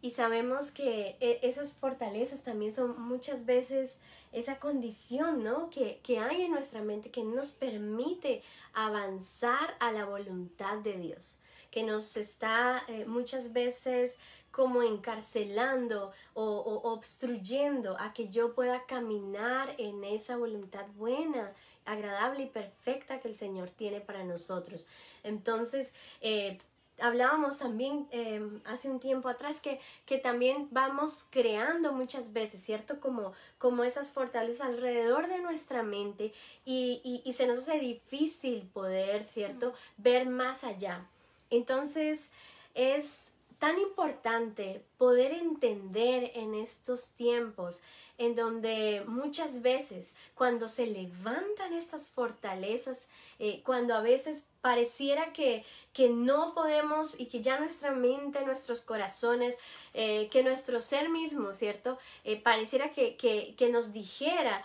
y 0.00 0.12
sabemos 0.12 0.70
que 0.70 1.16
e, 1.20 1.40
esas 1.42 1.72
fortalezas 1.72 2.44
también 2.44 2.72
son 2.72 2.98
muchas 2.98 3.44
veces 3.44 3.98
esa 4.32 4.58
condición, 4.58 5.44
¿no? 5.44 5.68
Que, 5.68 6.00
que 6.02 6.18
hay 6.18 6.42
en 6.42 6.52
nuestra 6.52 6.80
mente 6.80 7.10
que 7.10 7.24
nos 7.24 7.52
permite 7.52 8.42
avanzar 8.72 9.76
a 9.80 9.92
la 9.92 10.06
voluntad 10.06 10.78
de 10.78 10.96
Dios 10.96 11.40
que 11.70 11.84
nos 11.84 12.16
está 12.16 12.84
eh, 12.88 13.04
muchas 13.06 13.52
veces 13.52 14.18
como 14.50 14.82
encarcelando 14.82 16.12
o, 16.34 16.80
obstruyendo 16.84 17.96
a 17.98 18.12
que 18.12 18.28
yo 18.28 18.54
pueda 18.54 18.84
caminar 18.86 19.74
en 19.78 20.02
esa 20.04 20.36
voluntad 20.36 20.86
buena, 20.96 21.52
agradable 21.84 22.44
y 22.44 22.46
perfecta 22.46 23.20
que 23.20 23.28
el 23.28 23.36
Señor 23.36 23.70
tiene 23.70 24.00
para 24.00 24.24
nosotros. 24.24 24.86
Entonces, 25.22 25.94
eh, 26.20 26.58
hablábamos 26.98 27.60
también 27.60 28.08
em, 28.10 28.60
hace 28.64 28.90
un 28.90 29.00
tiempo 29.00 29.28
atrás 29.28 29.60
que, 29.60 29.80
que, 30.04 30.18
también 30.18 30.68
vamos 30.70 31.26
creando 31.30 31.92
muchas 31.92 32.32
veces, 32.32 32.60
¿cierto? 32.62 33.00
Como, 33.00 33.32
como 33.58 33.84
esas 33.84 34.10
fortalezas 34.10 34.66
alrededor 34.66 35.28
de 35.28 35.38
nuestra 35.38 35.82
mente 35.82 36.32
y, 36.64 37.22
y 37.24 37.32
se 37.32 37.46
nos 37.46 37.58
hace 37.58 37.78
difícil 37.78 38.68
poder, 38.72 39.24
¿cierto? 39.24 39.74
Ver 39.96 40.26
más 40.26 40.64
allá. 40.64 41.06
Entonces 41.50 42.30
es 42.74 43.30
tan 43.60 43.78
importante 43.78 44.82
poder 44.96 45.32
entender 45.32 46.32
en 46.34 46.54
estos 46.54 47.12
tiempos 47.12 47.82
en 48.16 48.34
donde 48.34 49.02
muchas 49.06 49.62
veces 49.62 50.14
cuando 50.34 50.68
se 50.68 50.86
levantan 50.86 51.72
estas 51.72 52.08
fortalezas, 52.08 53.08
eh, 53.38 53.62
cuando 53.64 53.94
a 53.94 54.02
veces 54.02 54.48
pareciera 54.60 55.32
que, 55.32 55.64
que, 55.94 56.08
no 56.08 56.54
podemos 56.54 57.18
y 57.18 57.26
que 57.26 57.40
ya 57.40 57.58
nuestra 57.58 57.92
mente, 57.92 58.44
nuestros 58.44 58.80
corazones, 58.80 59.56
eh, 59.94 60.28
que 60.30 60.42
nuestro 60.42 60.80
ser 60.80 61.08
mismo, 61.08 61.54
¿cierto? 61.54 61.98
Eh, 62.24 62.40
pareciera 62.40 62.92
que, 62.92 63.16
que, 63.16 63.54
que, 63.56 63.70
nos 63.70 63.92
dijera, 63.94 64.64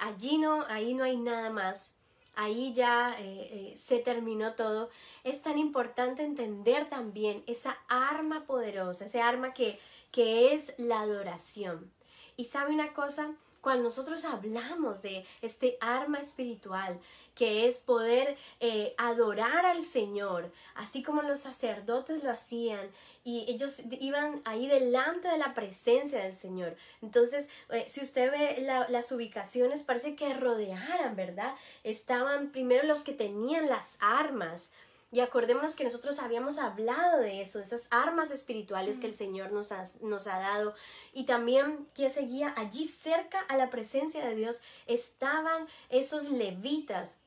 allí 0.00 0.38
no, 0.38 0.64
ahí 0.68 0.94
no 0.94 1.04
hay 1.04 1.16
nada 1.16 1.50
más 1.50 1.95
ahí 2.36 2.72
ya 2.72 3.16
eh, 3.18 3.48
eh, 3.72 3.76
se 3.76 3.98
terminó 3.98 4.54
todo, 4.54 4.90
es 5.24 5.42
tan 5.42 5.58
importante 5.58 6.22
entender 6.22 6.88
también 6.88 7.42
esa 7.46 7.78
arma 7.88 8.46
poderosa, 8.46 9.06
ese 9.06 9.20
arma 9.20 9.52
que, 9.52 9.80
que 10.12 10.54
es 10.54 10.74
la 10.76 11.00
adoración. 11.00 11.90
Y 12.36 12.44
sabe 12.44 12.72
una 12.72 12.92
cosa, 12.92 13.34
cuando 13.66 13.82
nosotros 13.82 14.24
hablamos 14.24 15.02
de 15.02 15.26
este 15.42 15.76
arma 15.80 16.20
espiritual, 16.20 17.00
que 17.34 17.66
es 17.66 17.78
poder 17.78 18.36
eh, 18.60 18.94
adorar 18.96 19.66
al 19.66 19.82
Señor, 19.82 20.52
así 20.76 21.02
como 21.02 21.22
los 21.22 21.40
sacerdotes 21.40 22.22
lo 22.22 22.30
hacían, 22.30 22.88
y 23.24 23.44
ellos 23.48 23.82
iban 23.98 24.40
ahí 24.44 24.68
delante 24.68 25.26
de 25.26 25.38
la 25.38 25.52
presencia 25.52 26.22
del 26.22 26.36
Señor. 26.36 26.76
Entonces, 27.02 27.48
eh, 27.70 27.86
si 27.88 28.02
usted 28.02 28.30
ve 28.30 28.86
las 28.88 29.10
ubicaciones, 29.10 29.82
parece 29.82 30.14
que 30.14 30.32
rodearan, 30.32 31.16
¿verdad? 31.16 31.52
Estaban 31.82 32.52
primero 32.52 32.86
los 32.86 33.00
que 33.00 33.14
tenían 33.14 33.66
las 33.66 33.98
armas, 34.00 34.70
y 35.12 35.20
acordémonos 35.20 35.76
que 35.76 35.84
nosotros 35.84 36.18
habíamos 36.18 36.58
hablado 36.58 37.20
de 37.20 37.40
eso, 37.40 37.58
de 37.58 37.64
esas 37.64 37.88
armas 37.90 38.30
espirituales 38.30 38.98
que 38.98 39.06
el 39.06 39.14
Señor 39.14 39.52
nos 39.52 39.70
ha, 39.70 39.84
nos 40.02 40.26
ha 40.26 40.38
dado. 40.38 40.74
Y 41.12 41.24
también 41.24 41.88
que 41.94 42.10
seguía 42.10 42.52
allí 42.56 42.86
cerca 42.86 43.40
a 43.48 43.56
la 43.56 43.70
presencia 43.70 44.26
de 44.26 44.34
Dios 44.34 44.60
estaban 44.86 45.66
esos 45.90 46.30
levitas, 46.30 47.20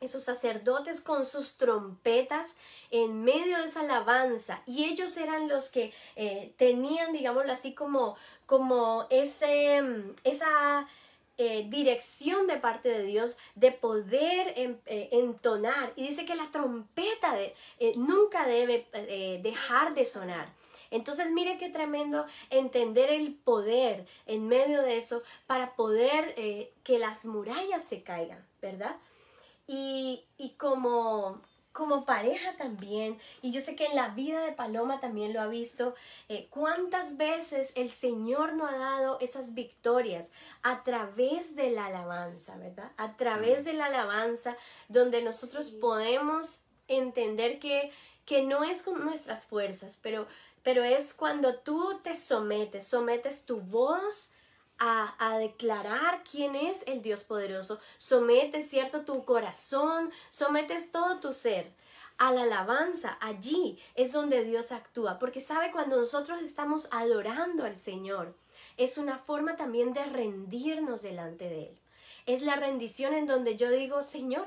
esos 0.00 0.24
sacerdotes 0.24 1.00
con 1.00 1.24
sus 1.24 1.58
trompetas 1.58 2.56
en 2.90 3.22
medio 3.22 3.56
de 3.58 3.66
esa 3.66 3.80
alabanza. 3.80 4.60
Y 4.66 4.84
ellos 4.84 5.16
eran 5.16 5.48
los 5.48 5.70
que 5.70 5.94
eh, 6.16 6.52
tenían 6.58 7.12
digámoslo 7.12 7.52
así 7.52 7.72
como 7.72 8.16
como 8.46 9.06
ese 9.10 9.80
esa 10.24 10.88
eh, 11.38 11.66
dirección 11.68 12.46
de 12.46 12.58
parte 12.58 12.88
de 12.90 13.04
Dios 13.04 13.38
de 13.54 13.72
poder 13.72 14.52
em, 14.56 14.78
eh, 14.86 15.08
entonar. 15.12 15.92
Y 15.96 16.06
dice 16.06 16.26
que 16.26 16.34
la 16.34 16.50
trompeta 16.50 17.34
de, 17.34 17.54
eh, 17.78 17.92
nunca 17.96 18.46
debe 18.46 18.86
dejar 19.42 19.94
de 19.94 20.04
sonar. 20.04 20.52
Entonces 20.90 21.30
mire 21.30 21.56
qué 21.56 21.70
tremendo 21.70 22.26
entender 22.50 23.10
el 23.10 23.34
poder 23.34 24.06
en 24.26 24.46
medio 24.46 24.82
de 24.82 24.98
eso 24.98 25.22
para 25.46 25.74
poder 25.74 26.34
que 26.84 26.98
las 26.98 27.24
murallas 27.24 27.82
se 27.82 28.02
caigan, 28.02 28.46
¿verdad? 28.60 28.96
Y, 29.66 30.26
y 30.36 30.50
como 30.50 31.40
como 31.72 32.04
pareja 32.04 32.56
también, 32.56 33.18
y 33.40 33.50
yo 33.50 33.60
sé 33.60 33.76
que 33.76 33.86
en 33.86 33.96
la 33.96 34.08
vida 34.08 34.44
de 34.44 34.52
Paloma 34.52 35.00
también 35.00 35.32
lo 35.32 35.40
ha 35.40 35.46
visto, 35.46 35.94
eh, 36.28 36.46
cuántas 36.50 37.16
veces 37.16 37.72
el 37.76 37.90
Señor 37.90 38.52
nos 38.54 38.70
ha 38.70 38.78
dado 38.78 39.18
esas 39.20 39.54
victorias 39.54 40.30
a 40.62 40.84
través 40.84 41.56
de 41.56 41.70
la 41.70 41.86
alabanza, 41.86 42.56
¿verdad? 42.56 42.92
A 42.96 43.16
través 43.16 43.64
de 43.64 43.72
la 43.72 43.86
alabanza, 43.86 44.56
donde 44.88 45.22
nosotros 45.22 45.70
podemos 45.70 46.64
entender 46.88 47.58
que, 47.58 47.90
que 48.26 48.42
no 48.42 48.64
es 48.64 48.82
con 48.82 49.02
nuestras 49.04 49.44
fuerzas, 49.44 49.98
pero, 50.02 50.26
pero 50.62 50.84
es 50.84 51.14
cuando 51.14 51.56
tú 51.56 52.00
te 52.02 52.16
sometes, 52.16 52.86
sometes 52.86 53.46
tu 53.46 53.60
voz, 53.60 54.31
a, 54.84 55.38
declarar 55.38 56.22
quién 56.28 56.56
es 56.56 56.82
el 56.86 57.02
Dios 57.02 57.22
poderoso. 57.22 57.78
Sometes, 57.98 58.68
¿cierto?, 58.68 59.04
tu 59.04 59.24
corazón, 59.24 60.10
sometes 60.30 60.90
todo 60.90 61.20
tu 61.20 61.32
ser 61.32 61.72
a 62.18 62.32
la 62.32 62.42
alabanza. 62.42 63.16
Allí 63.20 63.78
es 63.94 64.12
donde 64.12 64.44
Dios 64.44 64.72
actúa, 64.72 65.18
porque 65.18 65.40
sabe 65.40 65.70
cuando 65.70 65.96
nosotros 65.96 66.42
estamos 66.42 66.88
adorando 66.90 67.64
al 67.64 67.76
Señor, 67.76 68.34
es 68.76 68.98
una 68.98 69.18
forma 69.18 69.56
también 69.56 69.92
de 69.92 70.04
rendirnos 70.04 71.02
delante 71.02 71.48
de 71.48 71.68
Él. 71.68 71.78
Es 72.26 72.42
la 72.42 72.56
rendición 72.56 73.14
en 73.14 73.26
donde 73.26 73.56
yo 73.56 73.70
digo, 73.70 74.02
Señor, 74.02 74.46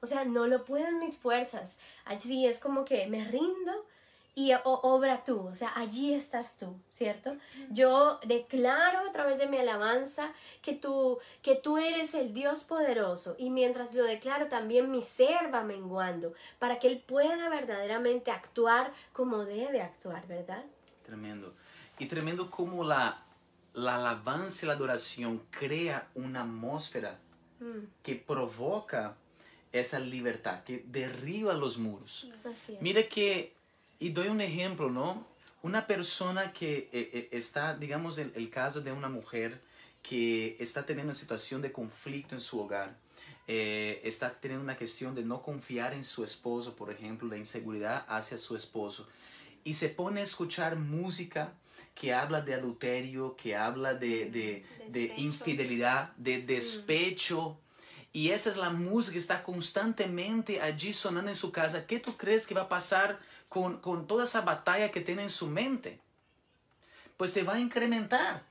o 0.00 0.06
sea, 0.06 0.24
no 0.24 0.46
lo 0.46 0.64
pueden 0.64 0.98
mis 0.98 1.16
fuerzas. 1.16 1.78
Allí 2.04 2.46
es 2.46 2.58
como 2.58 2.84
que 2.84 3.06
me 3.06 3.24
rindo 3.24 3.86
y 4.34 4.52
obra 4.64 5.24
tú, 5.24 5.40
o 5.40 5.54
sea, 5.54 5.72
allí 5.76 6.14
estás 6.14 6.58
tú, 6.58 6.74
¿cierto? 6.88 7.36
Yo 7.70 8.18
declaro 8.26 9.06
a 9.06 9.12
través 9.12 9.36
de 9.36 9.46
mi 9.46 9.58
alabanza 9.58 10.32
que 10.62 10.72
tú, 10.72 11.18
que 11.42 11.54
tú 11.54 11.76
eres 11.76 12.14
el 12.14 12.32
Dios 12.32 12.64
poderoso 12.64 13.34
y 13.38 13.50
mientras 13.50 13.92
lo 13.92 14.04
declaro 14.04 14.48
también 14.48 14.90
mi 14.90 15.02
ser 15.02 15.52
va 15.52 15.64
menguando 15.64 16.32
para 16.58 16.78
que 16.78 16.86
Él 16.88 17.04
pueda 17.06 17.50
verdaderamente 17.50 18.30
actuar 18.30 18.92
como 19.12 19.44
debe 19.44 19.82
actuar, 19.82 20.26
¿verdad? 20.26 20.64
Tremendo. 21.04 21.52
Y 21.98 22.06
tremendo 22.06 22.50
como 22.50 22.84
la, 22.84 23.22
la 23.74 23.96
alabanza 23.96 24.64
y 24.64 24.68
la 24.68 24.74
adoración 24.74 25.42
crea 25.50 26.08
una 26.14 26.40
atmósfera 26.40 27.18
mm. 27.60 27.80
que 28.02 28.14
provoca 28.14 29.14
esa 29.72 29.98
libertad, 29.98 30.64
que 30.64 30.84
derriba 30.86 31.52
los 31.52 31.76
muros. 31.78 32.28
Mira 32.80 33.02
que 33.04 33.54
y 34.02 34.10
doy 34.10 34.28
un 34.28 34.40
ejemplo, 34.40 34.90
¿no? 34.90 35.24
Una 35.62 35.86
persona 35.86 36.52
que 36.52 36.90
eh, 36.92 37.10
eh, 37.12 37.28
está, 37.30 37.76
digamos, 37.76 38.18
el, 38.18 38.32
el, 38.34 38.50
caso 38.50 38.80
de 38.80 38.90
una 38.90 39.08
mujer 39.08 39.62
que 40.02 40.56
está 40.58 40.84
teniendo 40.84 41.12
una 41.12 41.18
situación 41.18 41.62
de 41.62 41.70
conflicto 41.70 42.34
en 42.34 42.40
su 42.40 42.60
hogar, 42.60 42.96
eh, 43.46 44.00
está 44.02 44.32
teniendo 44.32 44.64
una 44.64 44.76
cuestión 44.76 45.14
de 45.14 45.24
no 45.24 45.40
confiar 45.40 45.94
en 45.94 46.04
su 46.04 46.24
esposo, 46.24 46.74
por 46.74 46.90
ejemplo, 46.90 47.28
la 47.28 47.36
inseguridad 47.36 48.04
hacia 48.08 48.38
su 48.38 48.56
esposo, 48.56 49.08
y 49.62 49.74
se 49.74 49.88
pone 49.88 50.20
a 50.20 50.24
escuchar 50.24 50.74
música 50.74 51.52
que 51.94 52.12
habla 52.12 52.40
de 52.40 52.54
adulterio, 52.54 53.36
que 53.36 53.54
habla 53.54 53.94
de, 53.94 54.28
de, 54.30 54.64
de 54.88 55.14
infidelidad, 55.16 56.12
de 56.16 56.38
mm. 56.38 56.46
despecho. 56.46 57.56
Y 58.12 58.30
esa 58.30 58.50
es 58.50 58.56
la 58.56 58.70
música 58.70 59.12
que 59.12 59.18
está 59.18 59.42
constantemente 59.44 60.60
allí 60.60 60.92
sonando 60.92 61.30
en 61.30 61.36
su 61.36 61.52
casa. 61.52 61.86
¿Qué 61.86 62.00
tú 62.00 62.16
crees 62.16 62.48
que 62.48 62.54
va 62.54 62.62
a 62.62 62.68
pasar 62.68 63.20
con, 63.52 64.06
toda 64.06 64.24
esa 64.24 64.40
batalla 64.40 64.90
que 64.90 65.02
tiene 65.02 65.24
en 65.24 65.30
su 65.30 65.46
mente, 65.46 66.00
pues 67.18 67.32
se 67.32 67.42
va 67.42 67.54
a 67.54 67.60
incrementar. 67.60 68.46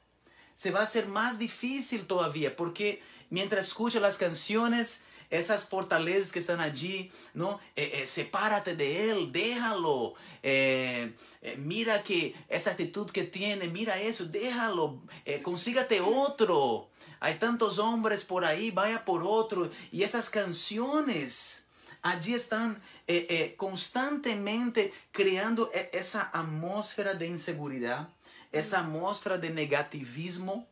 Se 0.53 0.69
va 0.69 0.81
a 0.81 0.83
hacer 0.83 1.07
más 1.07 1.39
difícil 1.39 2.05
todavía, 2.05 2.55
porque 2.55 3.01
mientras 3.31 3.67
escucha 3.67 3.99
las 3.99 4.17
canciones, 4.17 5.01
esas 5.31 5.65
fortalezas 5.65 6.31
que 6.31 6.37
están 6.37 6.59
allí, 6.59 7.11
¿no? 7.33 7.59
Eh, 7.75 8.01
eh, 8.01 8.05
sepárate 8.05 8.75
de 8.75 9.09
él, 9.09 9.31
déjalo. 9.31 10.13
Eh, 10.43 11.15
mira 11.57 12.03
que 12.03 12.35
esa 12.47 12.71
actitud 12.71 13.09
que 13.09 13.23
tiene, 13.23 13.67
mira 13.67 13.99
eso, 13.99 14.25
déjalo. 14.25 15.01
consígate 15.41 15.99
otro. 15.99 16.89
Hay 17.21 17.35
tantos 17.35 17.79
hombres 17.79 18.23
por 18.23 18.45
ahí, 18.45 18.69
vaya 18.69 19.03
por 19.03 19.23
otro. 19.23 19.71
Y 19.91 20.03
esas 20.03 20.29
canciones 20.29 21.70
allí 22.01 22.33
están 22.33 22.81
eh, 23.07 23.27
eh, 23.29 23.53
constantemente 23.57 24.93
creando 25.11 25.71
e, 25.73 25.89
esa 25.93 26.29
atmósfera 26.33 27.13
de 27.13 27.27
inseguridad, 27.27 28.09
esa 28.51 28.79
atmósfera 28.79 29.37
de 29.37 29.49
negativismo. 29.49 30.67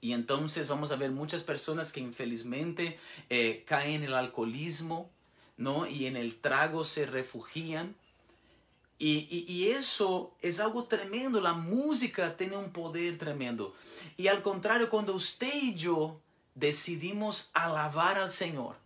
Y 0.00 0.12
entonces 0.12 0.68
vamos 0.68 0.92
a 0.92 0.96
ver 0.96 1.10
muchas 1.10 1.42
personas 1.42 1.90
que 1.92 2.00
infelizmente 2.00 2.98
eh, 3.30 3.64
caen 3.66 3.96
en 3.96 4.04
el 4.04 4.14
alcoholismo, 4.14 5.10
¿no? 5.56 5.86
Y 5.86 6.06
en 6.06 6.16
el 6.16 6.36
trago 6.36 6.84
se 6.84 7.06
refugian. 7.06 7.94
Y, 8.98 9.26
y, 9.30 9.44
y, 9.46 9.68
eso 9.68 10.34
es 10.40 10.58
algo 10.58 10.84
tremendo. 10.84 11.40
La 11.40 11.52
música 11.52 12.34
tiene 12.36 12.56
un 12.56 12.70
poder 12.70 13.18
tremendo. 13.18 13.74
Y 14.16 14.28
al 14.28 14.40
contrario, 14.40 14.88
cuando 14.88 15.12
usted 15.14 15.52
y 15.54 15.74
yo 15.74 16.18
decidimos 16.54 17.50
alabar 17.52 18.16
al 18.16 18.30
Señor, 18.30 18.76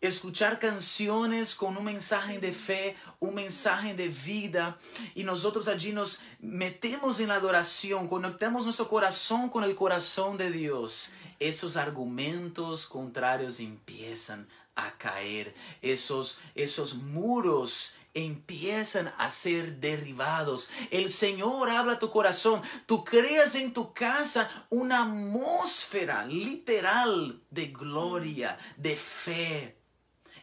escuchar 0.00 0.58
canciones 0.58 1.54
con 1.54 1.76
un 1.76 1.84
mensaje 1.84 2.38
de 2.38 2.52
fe, 2.52 2.96
un 3.18 3.34
mensaje 3.34 3.94
de 3.94 4.08
vida, 4.08 4.78
y 5.14 5.24
nosotros 5.24 5.68
allí 5.68 5.92
nos 5.92 6.20
metemos 6.40 7.20
en 7.20 7.28
la 7.28 7.34
adoración, 7.34 8.08
conectamos 8.08 8.64
nuestro 8.64 8.88
corazón 8.88 9.48
con 9.48 9.64
el 9.64 9.74
corazón 9.74 10.38
de 10.38 10.50
Dios. 10.50 11.12
Esos 11.38 11.76
argumentos 11.76 12.86
contrarios 12.86 13.60
empiezan 13.60 14.48
a 14.74 14.96
caer, 14.96 15.54
esos, 15.82 16.40
esos 16.54 16.94
muros 16.94 17.94
empiezan 18.14 19.12
a 19.18 19.30
ser 19.30 19.76
derribados. 19.76 20.70
El 20.90 21.10
Señor 21.10 21.70
habla 21.70 21.94
a 21.94 21.98
tu 21.98 22.10
corazón. 22.10 22.62
Tú 22.86 23.04
creas 23.04 23.54
en 23.54 23.72
tu 23.72 23.92
casa 23.92 24.66
una 24.68 25.04
atmósfera 25.04 26.26
literal 26.26 27.40
de 27.50 27.66
gloria, 27.66 28.58
de 28.76 28.96
fe, 28.96 29.79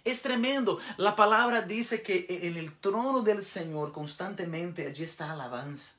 es 0.09 0.21
tremendo. 0.21 0.79
La 0.97 1.15
palabra 1.15 1.61
dice 1.61 2.01
que 2.01 2.25
en 2.29 2.57
el 2.57 2.73
trono 2.79 3.21
del 3.21 3.43
Señor 3.43 3.91
constantemente 3.91 4.87
allí 4.87 5.03
está 5.03 5.31
alabanza. 5.31 5.95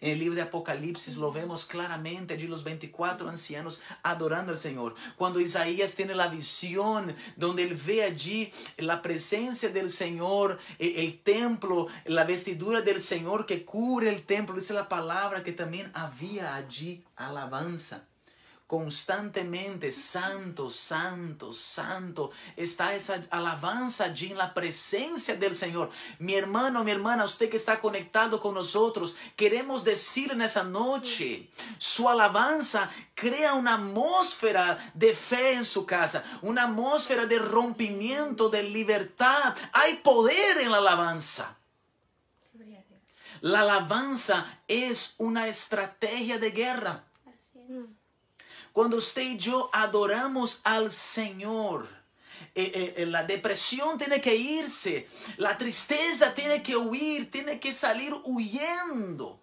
En 0.00 0.12
el 0.12 0.18
libro 0.20 0.36
de 0.36 0.42
Apocalipsis 0.42 1.16
lo 1.16 1.32
vemos 1.32 1.64
claramente, 1.64 2.34
allí 2.34 2.46
los 2.46 2.62
24 2.62 3.28
ancianos 3.28 3.82
adorando 4.02 4.52
al 4.52 4.58
Señor. 4.58 4.94
Cuando 5.16 5.40
Isaías 5.40 5.94
tiene 5.94 6.14
la 6.14 6.28
visión 6.28 7.14
donde 7.36 7.64
él 7.64 7.74
ve 7.74 8.04
allí 8.04 8.52
la 8.76 9.02
presencia 9.02 9.70
del 9.70 9.90
Señor, 9.90 10.58
e, 10.78 11.04
el 11.04 11.20
templo, 11.22 11.88
la 12.04 12.24
vestidura 12.24 12.82
del 12.82 13.00
Señor 13.00 13.46
que 13.46 13.64
cubre 13.64 14.10
el 14.10 14.24
templo, 14.24 14.54
dice 14.54 14.74
la 14.74 14.88
palabra 14.88 15.42
que 15.42 15.52
también 15.52 15.90
había 15.94 16.54
allí 16.54 17.02
alabanza 17.16 18.09
constantemente, 18.70 19.90
santo, 19.90 20.70
santo, 20.70 21.52
santo. 21.52 22.30
Está 22.54 22.94
esa 22.94 23.20
alabanza 23.30 24.04
allí 24.04 24.30
en 24.30 24.38
la 24.38 24.54
presencia 24.54 25.34
del 25.34 25.56
Señor. 25.56 25.90
Mi 26.20 26.36
hermano, 26.36 26.84
mi 26.84 26.92
hermana, 26.92 27.24
usted 27.24 27.50
que 27.50 27.56
está 27.56 27.80
conectado 27.80 28.38
con 28.38 28.54
nosotros, 28.54 29.16
queremos 29.34 29.82
decir 29.82 30.30
en 30.30 30.42
esa 30.42 30.62
noche, 30.62 31.50
su 31.78 32.08
alabanza 32.08 32.88
crea 33.16 33.54
una 33.54 33.74
atmósfera 33.74 34.78
de 34.94 35.16
fe 35.16 35.54
en 35.54 35.64
su 35.64 35.84
casa, 35.84 36.22
una 36.40 36.66
atmósfera 36.66 37.26
de 37.26 37.40
rompimiento, 37.40 38.50
de 38.50 38.62
libertad. 38.62 39.52
Hay 39.72 39.96
poder 39.96 40.58
en 40.58 40.70
la 40.70 40.76
alabanza. 40.76 41.56
La 43.40 43.62
alabanza 43.62 44.60
es 44.68 45.16
una 45.18 45.48
estrategia 45.48 46.38
de 46.38 46.52
guerra. 46.52 47.09
Cuando 48.72 48.96
usted 48.96 49.22
y 49.22 49.36
yo 49.36 49.68
adoramos 49.72 50.60
al 50.64 50.90
Señor, 50.90 51.88
eh, 52.54 52.72
eh, 52.74 52.94
eh, 52.98 53.06
la 53.06 53.24
depresión 53.24 53.98
tiene 53.98 54.20
que 54.20 54.34
irse, 54.34 55.08
la 55.36 55.56
tristeza 55.56 56.34
tiene 56.34 56.62
que 56.62 56.76
huir, 56.76 57.30
tiene 57.30 57.60
que 57.60 57.72
salir 57.72 58.12
huyendo. 58.24 59.40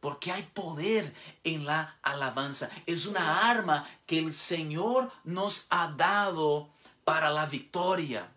Porque 0.00 0.32
hay 0.32 0.42
poder 0.42 1.14
en 1.44 1.64
la 1.64 1.96
alabanza. 2.02 2.68
Es 2.86 3.06
una 3.06 3.48
arma 3.48 3.88
que 4.06 4.18
el 4.18 4.32
Señor 4.32 5.12
nos 5.22 5.66
ha 5.70 5.94
dado 5.96 6.70
para 7.04 7.30
la 7.30 7.46
victoria. 7.46 8.31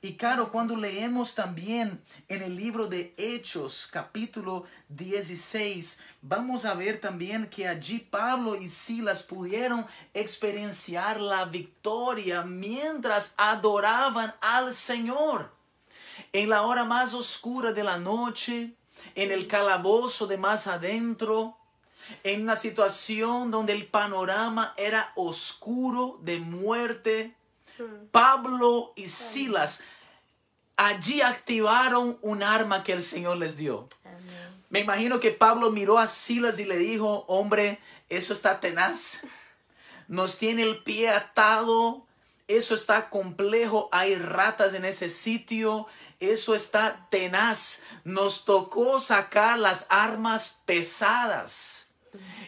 Y 0.00 0.14
claro, 0.14 0.52
cuando 0.52 0.76
leemos 0.76 1.34
también 1.34 2.00
en 2.28 2.42
el 2.42 2.54
libro 2.54 2.86
de 2.86 3.14
Hechos, 3.16 3.88
capítulo 3.90 4.64
16, 4.90 5.98
vamos 6.22 6.64
a 6.64 6.74
ver 6.74 7.00
también 7.00 7.48
que 7.48 7.66
allí 7.66 7.98
Pablo 7.98 8.54
y 8.54 8.68
Silas 8.68 9.24
pudieron 9.24 9.84
experienciar 10.14 11.20
la 11.20 11.46
victoria 11.46 12.44
mientras 12.44 13.34
adoraban 13.36 14.32
al 14.40 14.72
Señor. 14.72 15.52
En 16.32 16.48
la 16.48 16.62
hora 16.62 16.84
más 16.84 17.12
oscura 17.12 17.72
de 17.72 17.82
la 17.82 17.98
noche, 17.98 18.74
en 19.16 19.32
el 19.32 19.48
calabozo 19.48 20.28
de 20.28 20.36
más 20.36 20.68
adentro, 20.68 21.58
en 22.22 22.42
una 22.42 22.54
situación 22.54 23.50
donde 23.50 23.72
el 23.72 23.88
panorama 23.88 24.74
era 24.76 25.12
oscuro 25.16 26.20
de 26.22 26.38
muerte, 26.38 27.34
Pablo 28.10 28.92
y 28.96 29.08
Silas 29.08 29.82
allí 30.78 31.20
activaron 31.20 32.18
un 32.22 32.42
arma 32.42 32.84
que 32.84 32.92
el 32.92 33.02
Señor 33.02 33.36
les 33.36 33.56
dio. 33.58 33.88
Me 34.70 34.80
imagino 34.80 35.18
que 35.18 35.32
Pablo 35.32 35.70
miró 35.70 35.98
a 35.98 36.06
Silas 36.06 36.58
y 36.58 36.64
le 36.64 36.78
dijo, 36.78 37.24
hombre, 37.26 37.80
eso 38.08 38.32
está 38.32 38.60
tenaz. 38.60 39.22
Nos 40.06 40.38
tiene 40.38 40.62
el 40.62 40.82
pie 40.82 41.10
atado. 41.10 42.06
Eso 42.46 42.74
está 42.74 43.10
complejo. 43.10 43.88
Hay 43.92 44.14
ratas 44.14 44.72
en 44.74 44.84
ese 44.84 45.10
sitio. 45.10 45.86
Eso 46.20 46.54
está 46.54 47.08
tenaz. 47.10 47.80
Nos 48.04 48.44
tocó 48.44 49.00
sacar 49.00 49.58
las 49.58 49.86
armas 49.88 50.60
pesadas. 50.64 51.88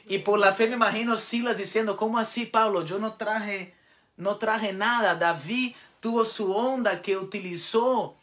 Y 0.07 0.19
por 0.19 0.39
la 0.39 0.53
fe 0.53 0.69
me 0.69 0.75
imagino 0.75 1.17
Silas 1.17 1.57
diciendo, 1.57 1.97
¿cómo 1.97 2.19
así, 2.19 2.47
Pablo? 2.47 2.85
Yo 2.85 2.99
no 2.99 3.15
traje, 3.15 3.75
no 4.21 4.37
traje 4.37 4.73
nada. 4.73 5.17
David 5.17 5.75
tuvo 5.99 6.25
su 6.25 6.55
onda 6.55 7.03
que 7.03 7.17
utilizó. 7.17 8.17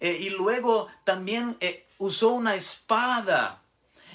Eh, 0.00 0.18
y 0.20 0.30
luego 0.30 0.88
también 1.04 1.56
eh, 1.60 1.86
usó 1.98 2.30
una 2.30 2.54
espada. 2.56 3.62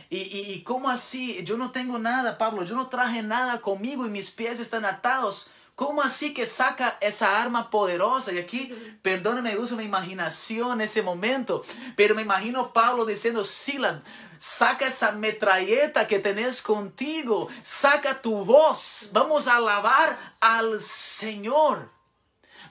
Y, 0.09 0.17
y, 0.17 0.51
y, 0.53 0.63
cómo 0.63 0.89
así? 0.89 1.43
Yo 1.43 1.57
no 1.57 1.71
tengo 1.71 1.99
nada, 1.99 2.37
Pablo. 2.37 2.63
Yo 2.63 2.75
no 2.75 2.87
traje 2.87 3.23
nada 3.23 3.61
conmigo 3.61 4.05
y 4.05 4.09
mis 4.09 4.31
pies 4.31 4.59
están 4.59 4.85
atados. 4.85 5.49
¿Cómo 5.77 6.01
así 6.01 6.33
que 6.33 6.47
saca 6.47 6.97
esa 7.01 7.39
arma 7.39 7.69
poderosa? 7.69 8.33
Y 8.33 8.39
aquí, 8.39 8.73
perdóneme, 9.03 9.59
uso 9.59 9.75
mi 9.75 9.83
imaginación 9.83 10.71
en 10.71 10.81
ese 10.81 11.03
momento, 11.03 11.61
pero 11.95 12.15
me 12.15 12.23
imagino 12.23 12.73
Pablo 12.73 13.05
diciendo, 13.05 13.43
Silas, 13.43 13.97
saca 14.39 14.87
esa 14.87 15.11
metralleta 15.11 16.07
que 16.07 16.19
tenés 16.19 16.61
contigo, 16.61 17.47
saca 17.63 18.21
tu 18.21 18.43
voz, 18.45 19.09
vamos 19.13 19.47
a 19.47 19.57
alabar 19.57 20.19
al 20.41 20.79
Señor. 20.81 21.91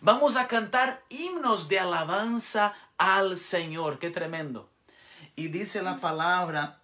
Vamos 0.01 0.37
a 0.37 0.47
cantar 0.47 1.03
himnos 1.09 1.69
de 1.69 1.81
alabanza 1.81 2.75
al 2.99 3.39
Señor. 3.39 3.99
Qué 3.99 4.11
tremendo. 4.11 4.71
Y 5.35 5.49
dice 5.49 5.83
la 5.83 6.01
palabra 6.01 6.81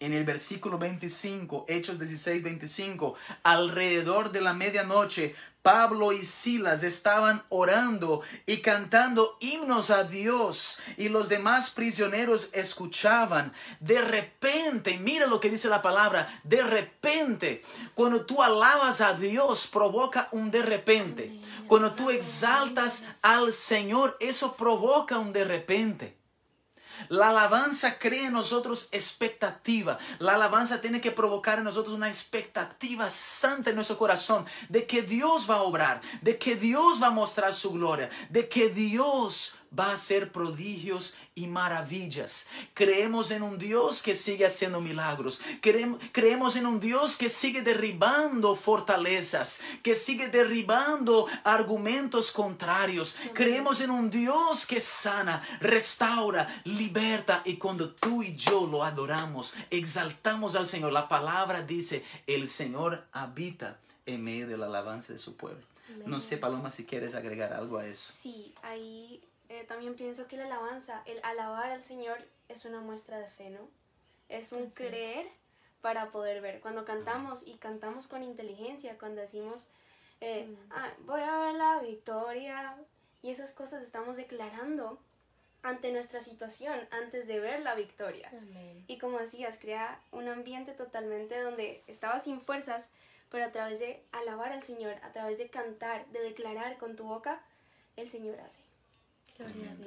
en 0.00 0.12
el 0.12 0.24
versículo 0.24 0.78
25, 0.78 1.66
Hechos 1.68 1.98
16, 1.98 2.42
25, 2.42 3.14
alrededor 3.44 4.32
de 4.32 4.40
la 4.40 4.52
medianoche, 4.52 5.36
Pablo 5.62 6.12
y 6.12 6.24
Silas 6.24 6.82
estaban 6.82 7.42
orando 7.48 8.22
y 8.46 8.58
cantando 8.58 9.36
himnos 9.40 9.90
a 9.90 10.04
Dios 10.04 10.80
y 10.96 11.08
los 11.08 11.28
demás 11.28 11.70
prisioneros 11.70 12.50
escuchaban. 12.52 13.52
De 13.78 14.00
repente, 14.00 14.98
mira 14.98 15.26
lo 15.26 15.38
que 15.40 15.50
dice 15.50 15.68
la 15.68 15.80
palabra, 15.80 16.28
de 16.42 16.62
repente, 16.62 17.62
cuando 17.94 18.26
tú 18.26 18.42
alabas 18.42 19.00
a 19.00 19.14
Dios, 19.14 19.68
provoca 19.68 20.28
un 20.32 20.50
de 20.50 20.62
repente. 20.62 21.40
Cuando 21.68 21.92
tú 21.92 22.10
exaltas 22.10 23.04
al 23.22 23.52
Señor, 23.52 24.16
eso 24.20 24.56
provoca 24.56 25.18
un 25.18 25.32
de 25.32 25.44
repente. 25.44 26.21
La 27.08 27.30
alabanza 27.30 27.98
crea 27.98 28.26
en 28.28 28.32
nosotros 28.32 28.88
expectativa. 28.92 29.98
La 30.18 30.34
alabanza 30.34 30.80
tiene 30.80 31.00
que 31.00 31.10
provocar 31.12 31.58
en 31.58 31.64
nosotros 31.64 31.94
una 31.94 32.08
expectativa 32.08 33.08
santa 33.10 33.70
en 33.70 33.76
nuestro 33.76 33.98
corazón 33.98 34.46
de 34.68 34.86
que 34.86 35.02
Dios 35.02 35.48
va 35.48 35.56
a 35.56 35.62
obrar, 35.62 36.00
de 36.20 36.38
que 36.38 36.56
Dios 36.56 37.02
va 37.02 37.08
a 37.08 37.10
mostrar 37.10 37.52
su 37.52 37.72
gloria, 37.72 38.08
de 38.30 38.48
que 38.48 38.68
Dios 38.68 39.56
va 39.78 39.90
a 39.90 39.94
hacer 39.94 40.32
prodigios 40.32 41.14
y 41.34 41.46
maravillas. 41.46 42.46
Creemos 42.74 43.30
en 43.30 43.42
un 43.42 43.58
Dios 43.58 44.02
que 44.02 44.14
sigue 44.14 44.46
haciendo 44.46 44.80
milagros. 44.80 45.40
Creemos 45.60 46.56
en 46.56 46.66
un 46.66 46.80
Dios 46.80 47.16
que 47.16 47.28
sigue 47.28 47.62
derribando 47.62 48.54
fortalezas, 48.54 49.60
que 49.82 49.94
sigue 49.94 50.28
derribando 50.28 51.26
argumentos 51.44 52.30
contrarios. 52.32 53.16
Creemos 53.32 53.80
en 53.80 53.90
un 53.90 54.10
Dios 54.10 54.66
que 54.66 54.80
sana, 54.80 55.42
restaura, 55.60 56.62
liberta. 56.64 57.42
Y 57.44 57.56
cuando 57.56 57.90
tú 57.90 58.22
y 58.22 58.36
yo 58.36 58.66
lo 58.66 58.84
adoramos, 58.84 59.54
exaltamos 59.70 60.54
al 60.54 60.66
Señor. 60.66 60.92
La 60.92 61.08
palabra 61.08 61.62
dice, 61.62 62.04
el 62.26 62.48
Señor 62.48 63.06
habita 63.12 63.78
en 64.04 64.22
medio 64.22 64.46
de 64.46 64.58
la 64.58 64.66
alabanza 64.66 65.12
de 65.12 65.18
su 65.18 65.36
pueblo. 65.36 65.62
No 66.06 66.20
sé, 66.20 66.36
Paloma, 66.36 66.70
si 66.70 66.84
quieres 66.84 67.14
agregar 67.14 67.52
algo 67.52 67.78
a 67.78 67.86
eso. 67.86 68.12
Sí, 68.16 68.54
ahí 68.62 69.20
eh, 69.52 69.64
también 69.64 69.94
pienso 69.96 70.26
que 70.28 70.38
la 70.38 70.46
alabanza, 70.46 71.02
el 71.04 71.20
alabar 71.22 71.70
al 71.70 71.82
Señor 71.82 72.18
es 72.48 72.64
una 72.64 72.80
muestra 72.80 73.18
de 73.18 73.28
fe, 73.28 73.50
¿no? 73.50 73.68
Es 74.30 74.50
un 74.52 74.70
creer 74.70 75.26
para 75.82 76.10
poder 76.10 76.40
ver. 76.40 76.60
Cuando 76.60 76.86
cantamos 76.86 77.46
y 77.46 77.56
cantamos 77.58 78.06
con 78.06 78.22
inteligencia, 78.22 78.96
cuando 78.96 79.20
decimos, 79.20 79.68
eh, 80.22 80.56
ah, 80.70 80.88
voy 81.00 81.20
a 81.20 81.36
ver 81.36 81.54
la 81.56 81.80
victoria, 81.80 82.78
y 83.20 83.30
esas 83.30 83.52
cosas 83.52 83.82
estamos 83.82 84.16
declarando 84.16 84.98
ante 85.62 85.92
nuestra 85.92 86.22
situación 86.22 86.88
antes 86.90 87.28
de 87.28 87.38
ver 87.38 87.60
la 87.60 87.74
victoria. 87.74 88.32
Y 88.86 88.98
como 88.98 89.18
decías, 89.18 89.58
crea 89.58 90.00
un 90.12 90.28
ambiente 90.28 90.72
totalmente 90.72 91.38
donde 91.42 91.82
estaba 91.86 92.20
sin 92.20 92.40
fuerzas, 92.40 92.90
pero 93.30 93.44
a 93.44 93.52
través 93.52 93.80
de 93.80 94.02
alabar 94.12 94.50
al 94.50 94.62
Señor, 94.62 94.94
a 95.02 95.12
través 95.12 95.36
de 95.36 95.50
cantar, 95.50 96.06
de 96.06 96.20
declarar 96.20 96.78
con 96.78 96.96
tu 96.96 97.04
boca, 97.04 97.42
el 97.96 98.08
Señor 98.08 98.40
hace. 98.40 98.71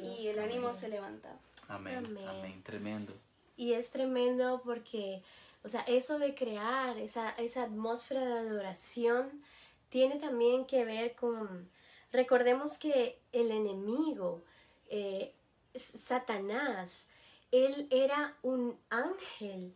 Y 0.02 0.28
el 0.28 0.40
ánimo 0.40 0.74
se 0.74 0.90
levanta. 0.90 1.38
Amén. 1.68 2.18
Amén. 2.28 2.62
Tremendo. 2.64 3.14
Y 3.58 3.74
es 3.74 3.90
tremendo 3.92 4.62
porque, 4.64 5.22
o 5.64 5.70
sea, 5.70 5.82
eso 5.82 6.20
de 6.20 6.36
crear 6.36 6.98
esa, 6.98 7.32
esa 7.32 7.64
atmósfera 7.64 8.26
de 8.26 8.34
adoración 8.40 9.44
tiene 9.90 10.18
también 10.18 10.66
que 10.66 10.84
ver 10.84 11.16
con, 11.16 11.70
recordemos 12.12 12.78
que 12.78 13.18
el 13.32 13.52
enemigo, 13.52 14.42
eh, 14.90 15.34
Satanás, 15.76 17.08
él 17.52 17.88
era 17.90 18.36
un 18.42 18.78
ángel 18.90 19.74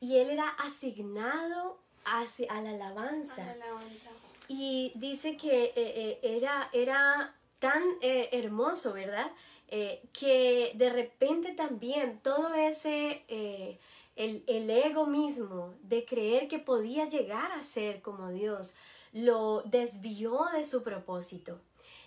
y 0.00 0.16
él 0.18 0.30
era 0.30 0.48
asignado 0.50 1.78
hacia, 2.04 2.52
a 2.52 2.60
la 2.60 2.70
alabanza. 2.70 3.42
A 3.42 3.56
la 3.56 3.64
alabanza. 3.64 4.10
Y 4.48 4.92
dice 4.94 5.36
que 5.36 5.64
eh, 5.64 5.72
eh, 5.76 6.20
era, 6.22 6.70
era 6.72 7.34
tan 7.58 7.82
eh, 8.00 8.28
hermoso, 8.32 8.92
¿verdad? 8.92 9.30
Eh, 9.68 10.02
que 10.12 10.72
de 10.74 10.90
repente 10.90 11.52
también 11.52 12.20
todo 12.22 12.54
ese, 12.54 13.24
eh, 13.28 13.78
el, 14.16 14.42
el, 14.46 14.70
ego 14.70 15.06
mismo 15.06 15.74
de 15.82 16.04
creer 16.04 16.48
que 16.48 16.58
podía 16.58 17.06
llegar 17.08 17.52
a 17.52 17.62
ser 17.62 18.00
como 18.00 18.30
Dios, 18.30 18.74
lo 19.12 19.62
desvió 19.66 20.46
de 20.52 20.64
su 20.64 20.82
propósito. 20.82 21.60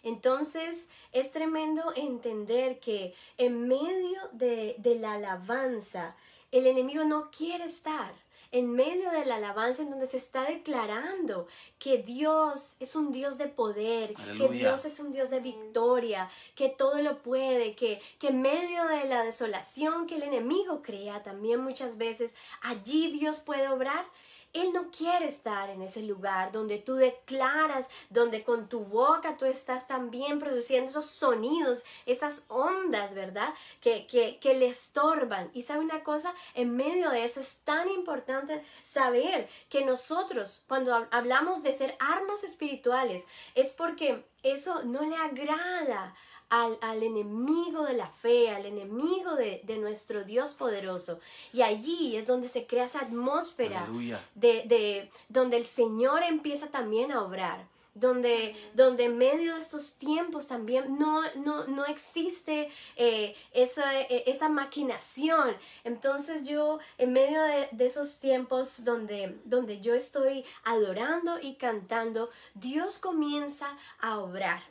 Entonces 0.03 0.89
es 1.11 1.31
tremendo 1.31 1.93
entender 1.95 2.79
que 2.79 3.13
en 3.37 3.67
medio 3.67 4.19
de, 4.31 4.75
de 4.79 4.95
la 4.95 5.13
alabanza, 5.13 6.15
el 6.51 6.65
enemigo 6.65 7.03
no 7.03 7.29
quiere 7.29 7.65
estar 7.65 8.13
en 8.51 8.69
medio 8.73 9.11
de 9.11 9.25
la 9.25 9.35
alabanza 9.35 9.81
en 9.81 9.89
donde 9.89 10.07
se 10.07 10.17
está 10.17 10.43
declarando 10.43 11.47
que 11.79 11.99
Dios 11.99 12.75
es 12.79 12.95
un 12.95 13.11
Dios 13.11 13.37
de 13.37 13.47
poder, 13.47 14.13
que 14.13 14.49
Dios 14.49 14.85
es 14.85 14.99
un 14.99 15.11
Dios 15.11 15.29
de 15.29 15.39
victoria, 15.39 16.29
que 16.55 16.69
todo 16.69 17.01
lo 17.01 17.21
puede, 17.21 17.75
que, 17.75 18.01
que 18.19 18.27
en 18.27 18.41
medio 18.41 18.85
de 18.87 19.05
la 19.05 19.23
desolación 19.23 20.05
que 20.05 20.15
el 20.15 20.23
enemigo 20.23 20.81
crea 20.81 21.23
también 21.23 21.61
muchas 21.61 21.97
veces, 21.97 22.35
allí 22.61 23.11
Dios 23.11 23.39
puede 23.39 23.69
obrar. 23.69 24.05
Él 24.53 24.73
no 24.73 24.91
quiere 24.91 25.27
estar 25.27 25.69
en 25.69 25.81
ese 25.81 26.01
lugar 26.01 26.51
donde 26.51 26.77
tú 26.77 26.95
declaras, 26.95 27.89
donde 28.09 28.43
con 28.43 28.67
tu 28.67 28.81
boca 28.81 29.37
tú 29.37 29.45
estás 29.45 29.87
también 29.87 30.39
produciendo 30.39 30.89
esos 30.89 31.05
sonidos, 31.05 31.83
esas 32.05 32.45
ondas, 32.47 33.13
¿verdad? 33.13 33.53
Que, 33.79 34.05
que, 34.07 34.39
que 34.39 34.53
le 34.53 34.67
estorban. 34.67 35.49
Y 35.53 35.61
sabe 35.61 35.79
una 35.79 36.03
cosa, 36.03 36.33
en 36.53 36.75
medio 36.75 37.09
de 37.09 37.23
eso 37.23 37.39
es 37.39 37.61
tan 37.63 37.89
importante 37.89 38.63
saber 38.83 39.49
que 39.69 39.85
nosotros, 39.85 40.63
cuando 40.67 41.07
hablamos 41.11 41.63
de 41.63 41.73
ser 41.73 41.95
armas 41.99 42.43
espirituales, 42.43 43.25
es 43.55 43.71
porque 43.71 44.25
eso 44.43 44.83
no 44.83 45.03
le 45.03 45.15
agrada 45.15 46.15
al, 46.51 47.01
enemigo 47.01 47.85
de 47.85 47.93
la 47.93 48.09
fe, 48.09 48.49
al 48.49 48.65
enemigo 48.65 49.35
de, 49.35 49.77
nuestro 49.77 50.23
Dios 50.23 50.53
poderoso. 50.53 51.19
Y 51.53 51.61
allí 51.61 52.17
es 52.17 52.27
donde 52.27 52.49
se 52.49 52.67
crea 52.67 52.85
esa 52.85 52.99
atmósfera 52.99 53.87
de, 54.35 54.63
de, 54.65 55.09
donde 55.29 55.57
el 55.57 55.65
Señor 55.65 56.23
empieza 56.23 56.67
también 56.67 57.11
a 57.11 57.23
obrar. 57.23 57.65
Donde, 57.93 58.55
donde 58.73 59.03
en 59.03 59.17
medio 59.17 59.53
de 59.53 59.59
estos 59.59 59.95
tiempos 59.95 60.47
también 60.47 60.97
no, 60.97 61.23
no, 61.35 61.67
no 61.67 61.85
existe 61.85 62.69
eh, 62.95 63.35
esa, 63.51 63.99
eh, 64.03 64.23
esa, 64.27 64.47
maquinación. 64.47 65.57
Entonces 65.83 66.47
yo, 66.47 66.79
en 66.97 67.11
medio 67.11 67.41
de, 67.43 67.67
de, 67.73 67.85
esos 67.85 68.19
tiempos 68.21 68.85
donde, 68.85 69.37
donde 69.43 69.81
yo 69.81 69.93
estoy 69.93 70.45
adorando 70.63 71.37
y 71.41 71.55
cantando, 71.55 72.29
Dios 72.53 72.97
comienza 72.97 73.67
a 73.99 74.19
obrar. 74.19 74.70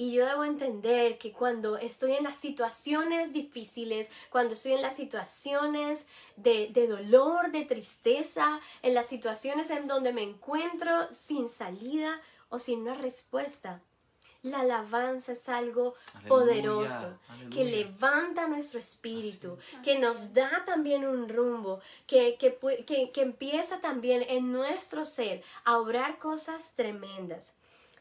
Y 0.00 0.12
yo 0.12 0.24
debo 0.24 0.44
entender 0.44 1.18
que 1.18 1.30
cuando 1.30 1.76
estoy 1.76 2.12
en 2.12 2.24
las 2.24 2.36
situaciones 2.36 3.34
difíciles, 3.34 4.10
cuando 4.30 4.54
estoy 4.54 4.72
en 4.72 4.80
las 4.80 4.96
situaciones 4.96 6.06
de, 6.36 6.70
dolor, 6.88 7.52
de 7.52 7.66
tristeza, 7.66 8.60
en 8.80 8.94
las 8.94 9.08
situaciones 9.08 9.68
en 9.68 9.86
donde 9.86 10.14
me 10.14 10.22
encuentro 10.22 10.90
sin 11.12 11.50
salida 11.50 12.18
o 12.48 12.58
sin 12.58 12.80
una 12.80 12.94
respuesta, 12.94 13.82
la 14.42 14.60
alabanza 14.60 15.32
es 15.32 15.50
algo 15.50 15.94
Aleluya, 16.14 16.28
poderoso, 16.30 17.18
que 17.52 17.64
levanta 17.64 18.48
nuestro 18.48 18.78
espíritu, 18.78 19.58
que 19.84 19.98
nos 19.98 20.32
da 20.32 20.64
también 20.64 21.06
un 21.06 21.28
rumbo, 21.28 21.80
que, 22.06 22.38
que- 22.38 23.10
que 23.12 23.20
empieza 23.20 23.82
también 23.82 24.24
en 24.28 24.50
nuestro 24.50 25.04
ser 25.04 25.42
a 25.66 25.76
obrar 25.76 26.16
cosas 26.18 26.72
tremendas. 26.74 27.52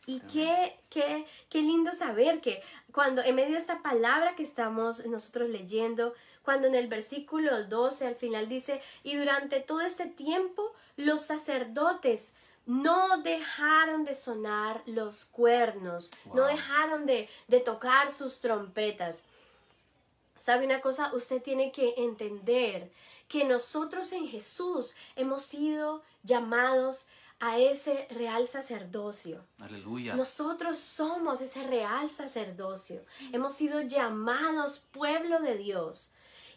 Y 0.09 0.21
qué, 0.21 0.75
qué, 0.89 1.27
qué 1.49 1.61
lindo 1.61 1.91
saber 1.91 2.41
que 2.41 2.63
cuando 2.91 3.21
en 3.21 3.35
medio 3.35 3.51
de 3.51 3.59
esta 3.59 3.83
palabra 3.83 4.35
que 4.35 4.41
estamos 4.41 5.05
nosotros 5.05 5.51
leyendo, 5.51 6.15
cuando 6.41 6.65
en 6.65 6.73
el 6.73 6.87
versículo 6.87 7.65
12 7.65 8.07
al 8.07 8.15
final 8.15 8.49
dice, 8.49 8.81
y 9.03 9.15
durante 9.15 9.59
todo 9.59 9.81
ese 9.81 10.07
tiempo 10.07 10.73
los 10.97 11.21
sacerdotes 11.21 12.33
no 12.65 13.21
dejaron 13.21 14.03
de 14.03 14.15
sonar 14.15 14.81
los 14.87 15.25
cuernos, 15.25 16.09
no 16.33 16.45
dejaron 16.45 17.05
de, 17.05 17.29
de 17.47 17.59
tocar 17.59 18.11
sus 18.11 18.41
trompetas. 18.41 19.25
¿Sabe 20.35 20.65
una 20.65 20.81
cosa? 20.81 21.13
Usted 21.13 21.39
tiene 21.43 21.71
que 21.71 21.93
entender 21.97 22.91
que 23.27 23.43
nosotros 23.43 24.11
en 24.11 24.27
Jesús 24.27 24.95
hemos 25.15 25.43
sido 25.43 26.01
llamados 26.23 27.09
a 27.39 27.57
ese 27.57 28.07
real 28.11 28.45
sacerdocio. 28.47 29.45
Aleluya. 29.59 30.15
Nosotros 30.15 30.77
somos 30.77 31.41
ese 31.41 31.63
real 31.63 32.09
sacerdocio. 32.09 33.03
Hemos 33.31 33.53
sido 33.55 33.81
llamados 33.81 34.79
pueblo 34.91 35.39
de 35.39 35.57
Dios. 35.57 36.11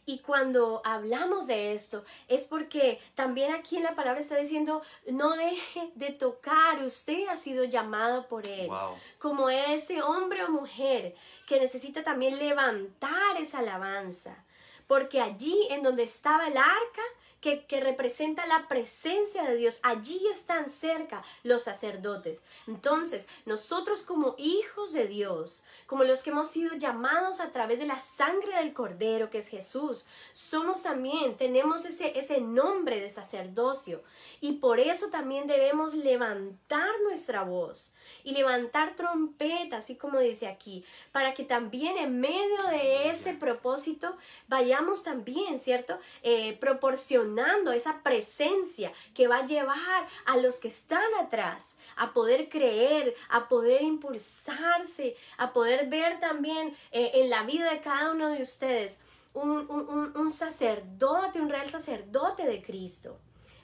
Y 0.05 0.19
cuando 0.19 0.83
hablamos 0.85 1.47
de 1.47 1.75
esto 1.75 2.05
es 2.27 2.43
porque 2.45 3.01
también 3.15 3.55
aquí 3.55 3.77
en 3.77 3.85
la 3.85 3.95
palabra 3.95 4.21
está 4.21 4.37
diciendo, 4.37 4.83
no 5.07 5.37
deje 5.37 5.93
de 5.95 6.11
tocar, 6.11 6.83
usted 6.83 7.29
ha 7.29 7.37
sido 7.37 7.63
llamado 7.65 8.27
por 8.27 8.45
Él 8.49 8.67
Wow. 8.67 8.97
como 9.21 9.49
ese 9.49 10.03
hombre 10.03 10.43
o 10.43 10.51
mujer 10.51 11.15
que 11.47 11.61
necesita 11.61 12.03
también 12.03 12.37
levantar 12.39 13.37
esa 13.39 13.61
alabanza. 13.61 14.45
Porque 14.89 15.21
allí 15.21 15.69
en 15.71 15.85
donde 15.85 16.03
estaba 16.03 16.49
el 16.49 16.57
arca, 16.57 17.03
que, 17.43 17.81
representa 17.81 18.47
la 18.47 18.69
presencia 18.69 19.43
de 19.43 19.57
Dios, 19.57 19.81
allí 19.83 20.29
están 20.29 20.71
cerca 20.71 21.25
los 21.43 21.65
sacerdotes. 21.65 22.45
Entonces, 22.69 23.27
nosotros 23.45 24.03
como 24.03 24.37
hijos 24.39 24.93
de 24.93 25.09
Dios, 25.09 25.65
como 25.87 26.05
los 26.05 26.23
que 26.23 26.31
hemos 26.31 26.49
sido 26.49 26.77
llamados 26.77 27.41
a 27.41 27.51
través 27.51 27.81
de 27.81 27.87
la 27.87 27.99
sangre 27.99 28.57
del 28.59 28.73
Cordero, 28.73 29.29
que 29.29 29.39
es 29.39 29.49
Jesús, 29.49 30.07
somos 30.33 30.85
también, 30.85 31.37
tenemos 31.37 31.85
ese, 31.85 32.17
ese 32.17 32.41
nombre 32.41 33.01
de 33.01 33.11
sacerdocio. 33.11 34.05
Y 34.41 34.53
por 34.53 34.79
eso 34.79 35.11
también 35.11 35.49
debemos 35.49 35.95
levantar 35.95 36.89
nuestra 37.03 37.43
voz 37.43 37.93
y 38.25 38.33
levantar 38.33 38.95
trompeta, 38.97 39.79
así 39.79 39.97
como 39.97 40.19
dice 40.21 40.47
aquí, 40.49 40.85
para 41.13 41.35
que 41.35 41.45
también 41.45 41.97
en 41.99 42.21
medio 42.21 42.63
de 42.71 43.11
ese 43.11 43.35
propósito 43.35 44.17
vayamos 44.49 45.03
también, 45.03 45.59
¿cierto? 45.61 45.99
Eh, 46.23 46.57
proporcionando 46.61 47.73
esa 47.73 48.03
presencia 48.03 48.93
que 49.15 49.29
va 49.29 49.39
a 49.39 49.47
llevar 49.47 50.07
a 50.27 50.37
los 50.37 50.57
que 50.61 50.69
están 50.69 51.03
atrás 51.21 51.77
a 51.97 52.13
poder 52.13 52.49
creer, 52.49 53.15
a 53.29 53.49
poder 53.49 53.83
impulsarse, 53.83 55.17
a 55.37 55.53
poder 55.53 55.89
ver 55.89 56.21
también 56.21 56.75
eh, 56.91 57.11
en 57.15 57.31
la 57.31 57.43
vida 57.45 57.71
de 57.73 57.81
cada 57.81 58.13
uno 58.13 58.29
de 58.29 58.43
ustedes 58.43 59.01
un, 59.35 59.51
un- 59.71 59.89
un- 59.89 60.17
un 60.17 60.31
sacerdote, 60.31 61.41
un 61.41 61.49
real 61.49 61.69
sacerdote 61.71 62.45
de 62.45 62.63
Cristo. 62.63 63.19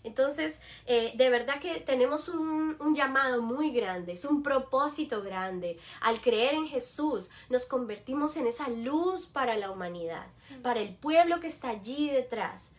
Entonces, 0.05 0.61
eh, 0.87 1.13
de 1.17 1.31
verdad 1.31 1.61
que 1.61 1.81
tenemos 1.81 2.29
un, 2.29 2.77
un 2.79 2.95
llamado 2.95 3.43
muy 3.43 3.71
grande, 3.73 4.13
es 4.13 4.25
un 4.25 4.43
propósito 4.43 5.23
grande. 5.23 5.79
Al 6.01 6.21
creer 6.21 6.55
en 6.55 6.69
Jesús, 6.69 7.31
nos 7.49 7.67
convertimos 7.67 8.37
en 8.37 8.47
esa 8.47 8.69
luz 8.69 9.27
para 9.27 9.57
la 9.57 9.71
humanidad, 9.71 10.27
para 10.63 10.81
el 10.81 10.95
pueblo 10.95 11.41
que 11.41 11.49
está 11.49 11.71
allí 11.71 12.11
detrás. 12.11 12.73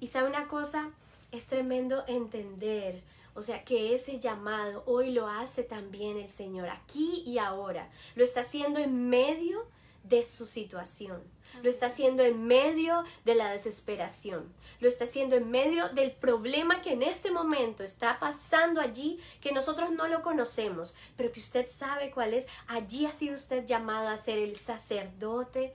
Y 0.00 0.08
sabe 0.08 0.28
una 0.28 0.48
cosa, 0.48 0.90
es 1.32 1.46
tremendo 1.46 2.04
entender, 2.06 3.02
o 3.34 3.42
sea, 3.42 3.64
que 3.64 3.94
ese 3.94 4.18
llamado 4.18 4.82
hoy 4.86 5.12
lo 5.12 5.28
hace 5.28 5.62
también 5.62 6.16
el 6.16 6.30
Señor, 6.30 6.68
aquí 6.68 7.22
y 7.26 7.38
ahora. 7.38 7.90
Lo 8.14 8.24
está 8.24 8.40
haciendo 8.40 8.80
en 8.80 9.08
medio 9.08 9.66
de 10.04 10.22
su 10.24 10.46
situación. 10.46 11.22
Lo 11.62 11.70
está 11.70 11.86
haciendo 11.86 12.22
en 12.22 12.46
medio 12.46 13.04
de 13.24 13.34
la 13.34 13.50
desesperación. 13.50 14.52
Lo 14.80 14.88
está 14.88 15.04
haciendo 15.04 15.36
en 15.36 15.50
medio 15.50 15.88
del 15.90 16.12
problema 16.12 16.82
que 16.82 16.92
en 16.92 17.02
este 17.02 17.30
momento 17.30 17.82
está 17.82 18.18
pasando 18.18 18.80
allí, 18.80 19.18
que 19.40 19.52
nosotros 19.52 19.90
no 19.90 20.06
lo 20.08 20.22
conocemos, 20.22 20.94
pero 21.16 21.32
que 21.32 21.40
usted 21.40 21.66
sabe 21.66 22.10
cuál 22.10 22.34
es. 22.34 22.46
Allí 22.66 23.06
ha 23.06 23.12
sido 23.12 23.34
usted 23.34 23.64
llamado 23.64 24.08
a 24.08 24.18
ser 24.18 24.38
el 24.38 24.56
sacerdote 24.56 25.74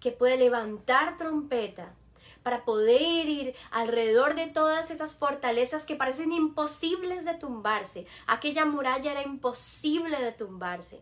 que 0.00 0.10
puede 0.10 0.36
levantar 0.36 1.16
trompeta 1.16 1.94
para 2.42 2.64
poder 2.64 3.28
ir 3.28 3.54
alrededor 3.70 4.34
de 4.34 4.48
todas 4.48 4.90
esas 4.90 5.14
fortalezas 5.14 5.84
que 5.84 5.96
parecen 5.96 6.32
imposibles 6.32 7.24
de 7.24 7.34
tumbarse. 7.34 8.06
Aquella 8.26 8.64
muralla 8.64 9.12
era 9.12 9.22
imposible 9.22 10.20
de 10.20 10.32
tumbarse. 10.32 11.00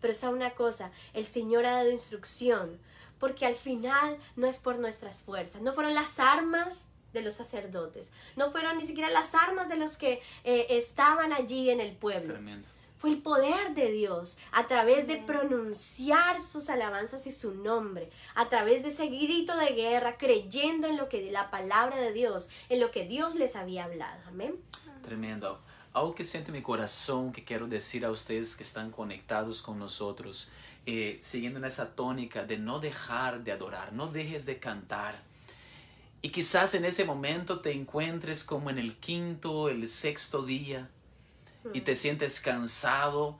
Pero 0.00 0.14
sabe 0.14 0.34
una 0.34 0.54
cosa, 0.54 0.90
el 1.12 1.26
Señor 1.26 1.66
ha 1.66 1.76
dado 1.76 1.90
instrucción, 1.90 2.80
porque 3.20 3.46
al 3.46 3.54
final 3.54 4.16
no 4.34 4.48
es 4.48 4.58
por 4.58 4.80
nuestras 4.80 5.20
fuerzas, 5.20 5.62
no 5.62 5.72
fueron 5.72 5.94
las 5.94 6.18
armas 6.18 6.88
de 7.12 7.22
los 7.22 7.34
sacerdotes, 7.34 8.12
no 8.34 8.50
fueron 8.50 8.78
ni 8.78 8.86
siquiera 8.86 9.10
las 9.10 9.34
armas 9.34 9.68
de 9.68 9.76
los 9.76 9.96
que 9.96 10.20
eh, 10.42 10.66
estaban 10.70 11.32
allí 11.32 11.70
en 11.70 11.80
el 11.80 11.94
pueblo. 11.94 12.34
Tremendo. 12.34 12.66
Fue 12.98 13.10
el 13.10 13.22
poder 13.22 13.74
de 13.74 13.90
Dios 13.90 14.36
a 14.52 14.66
través 14.66 15.06
de 15.06 15.16
pronunciar 15.16 16.42
sus 16.42 16.68
alabanzas 16.68 17.26
y 17.26 17.32
su 17.32 17.54
nombre, 17.54 18.10
a 18.34 18.50
través 18.50 18.82
de 18.82 18.90
ese 18.90 19.06
grito 19.06 19.56
de 19.56 19.68
guerra, 19.68 20.18
creyendo 20.18 20.86
en 20.86 20.98
lo 20.98 21.08
que 21.08 21.30
la 21.30 21.50
palabra 21.50 21.96
de 21.96 22.12
Dios, 22.12 22.50
en 22.68 22.78
lo 22.78 22.90
que 22.90 23.06
Dios 23.06 23.36
les 23.36 23.56
había 23.56 23.84
hablado. 23.84 24.20
Amén. 24.28 24.60
Tremendo. 25.02 25.62
Algo 25.94 26.14
que 26.14 26.24
siente 26.24 26.52
mi 26.52 26.60
corazón 26.60 27.32
que 27.32 27.42
quiero 27.42 27.66
decir 27.66 28.04
a 28.04 28.10
ustedes 28.10 28.54
que 28.54 28.62
están 28.62 28.90
conectados 28.90 29.62
con 29.62 29.78
nosotros, 29.78 30.50
eh, 30.86 31.18
siguiendo 31.20 31.58
en 31.58 31.64
esa 31.64 31.94
tónica 31.94 32.44
de 32.44 32.58
no 32.58 32.80
dejar 32.80 33.44
de 33.44 33.52
adorar, 33.52 33.92
no 33.92 34.08
dejes 34.08 34.46
de 34.46 34.58
cantar. 34.58 35.22
Y 36.22 36.30
quizás 36.30 36.74
en 36.74 36.84
ese 36.84 37.04
momento 37.04 37.60
te 37.60 37.72
encuentres 37.72 38.44
como 38.44 38.70
en 38.70 38.78
el 38.78 38.96
quinto, 38.96 39.68
el 39.68 39.88
sexto 39.88 40.42
día 40.42 40.90
y 41.72 41.80
te 41.80 41.96
sientes 41.96 42.40
cansado. 42.40 43.38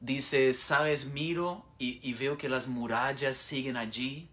Dices, 0.00 0.58
sabes, 0.58 1.06
miro 1.06 1.64
y, 1.78 2.00
y 2.02 2.14
veo 2.14 2.38
que 2.38 2.48
las 2.48 2.68
murallas 2.68 3.36
siguen 3.36 3.76
allí. 3.76 4.28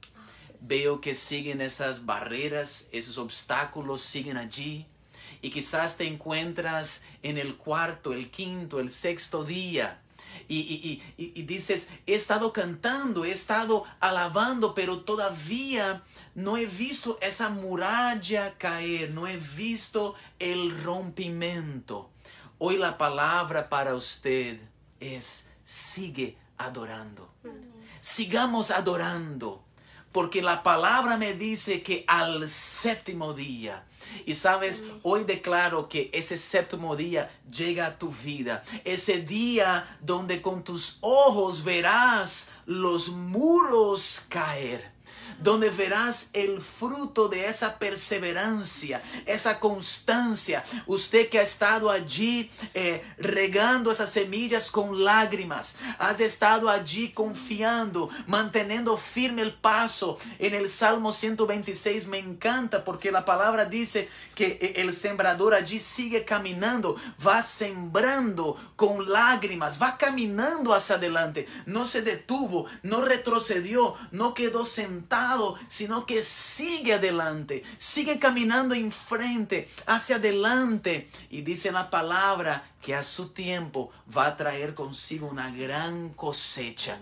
Veo 0.62 1.00
que 1.00 1.16
siguen 1.16 1.62
esas 1.62 2.06
barreras, 2.06 2.90
esos 2.92 3.18
obstáculos 3.18 4.02
siguen 4.02 4.38
allí. 4.38 4.86
Y 5.42 5.52
quizás 5.52 5.98
te 5.98 6.06
encuentras 6.06 7.04
en 7.24 7.38
el 7.38 7.56
cuarto, 7.56 8.14
el 8.14 8.30
quinto, 8.30 8.80
el 8.80 8.92
sexto 8.92 9.44
día. 9.44 10.02
Y, 10.48 10.58
y- 10.60 11.04
y- 11.18 11.34
y- 11.36 11.44
dices, 11.44 11.90
he 12.08 12.16
estado 12.16 12.54
cantando, 12.54 13.26
he 13.26 13.32
estado 13.32 13.86
alabando, 14.00 14.74
pero 14.74 15.00
todavía 15.00 16.04
no 16.36 16.58
he 16.58 16.66
visto 16.66 17.18
esa 17.22 17.50
muralla 17.50 18.58
caer, 18.58 19.12
no 19.12 19.28
he 19.28 19.38
visto 19.38 20.16
el 20.40 20.82
rompimiento. 20.84 22.10
Hoy 22.58 22.78
la 22.78 22.98
palabra 22.98 23.70
para 23.70 23.96
usted 23.96 24.60
es, 25.00 25.50
sigue 25.64 26.38
adorando. 26.58 27.32
Sigamos 28.02 28.72
adorando. 28.72 29.64
Porque 30.12 30.42
la 30.42 30.64
palabra 30.64 31.18
me 31.18 31.34
dice 31.36 31.84
que 31.84 32.04
al 32.08 32.50
séptimo 32.50 33.34
día, 33.34 33.86
y 34.26 34.36
sabes, 34.36 34.86
hoy 35.04 35.24
declaro 35.24 35.90
que 35.90 36.10
ese 36.14 36.38
séptimo 36.38 36.96
día 36.96 37.30
llega 37.52 37.88
a 37.88 37.98
tu 37.98 38.10
vida. 38.10 38.64
Ese 38.84 39.22
día 39.22 39.98
donde 40.02 40.42
con 40.42 40.64
tus 40.64 40.98
ojos 41.02 41.64
verás 41.64 42.52
los 42.66 43.10
muros 43.10 44.26
caer 44.30 44.99
donde 45.42 45.70
verás 45.70 46.30
el 46.34 46.60
fruto 46.60 47.30
de 47.30 47.48
esa 47.48 47.78
perseverancia, 47.80 49.02
esa 49.26 49.60
constancia. 49.60 50.64
Usted 50.86 51.30
que 51.30 51.40
ha 51.40 51.44
estado 51.44 51.90
allí 51.90 52.52
eh, 52.74 53.04
regando 53.18 53.92
esas 53.92 54.12
semillas 54.12 54.72
con 54.72 55.04
lágrimas, 55.04 55.78
has 55.98 56.20
estado 56.20 56.70
allí 56.70 57.12
confiando, 57.12 58.10
manteniendo 58.28 58.98
firme 58.98 59.42
el 59.42 59.54
paso. 59.54 60.18
En 60.40 60.54
el 60.54 60.70
Salmo 60.70 61.12
126 61.12 62.08
me 62.08 62.20
encanta 62.20 62.84
porque 62.84 63.12
la 63.12 63.26
palabra 63.26 63.66
dice 63.66 64.10
que 64.36 64.58
eh, 64.62 64.74
el 64.78 64.94
sembrador 64.94 65.54
allí 65.54 65.80
sigue 65.80 66.26
caminando, 66.26 66.98
va 67.26 67.42
sembrando 67.42 68.58
con 68.76 69.10
lágrimas, 69.10 69.82
va 69.82 69.98
caminando 69.98 70.74
hacia 70.74 70.96
adelante, 70.96 71.48
no 71.66 71.86
se 71.86 72.02
detuvo, 72.02 72.66
no 72.84 73.02
retrocedió, 73.02 73.96
no 74.12 74.34
quedó 74.34 74.66
sentado 74.66 75.29
sino 75.68 76.06
que 76.06 76.22
sigue 76.22 76.94
adelante, 76.94 77.64
sigue 77.78 78.20
caminando 78.20 78.74
enfrente, 78.76 79.70
hacia 79.86 80.18
adelante. 80.18 81.10
Y 81.30 81.42
dice 81.42 81.72
la 81.72 81.90
palabra 81.90 82.64
que 82.82 82.96
a 82.96 83.04
su 83.04 83.30
tiempo 83.30 83.92
va 84.16 84.28
a 84.28 84.38
traer 84.38 84.74
consigo 84.74 85.28
una 85.28 85.52
gran 85.52 86.10
cosecha. 86.10 87.00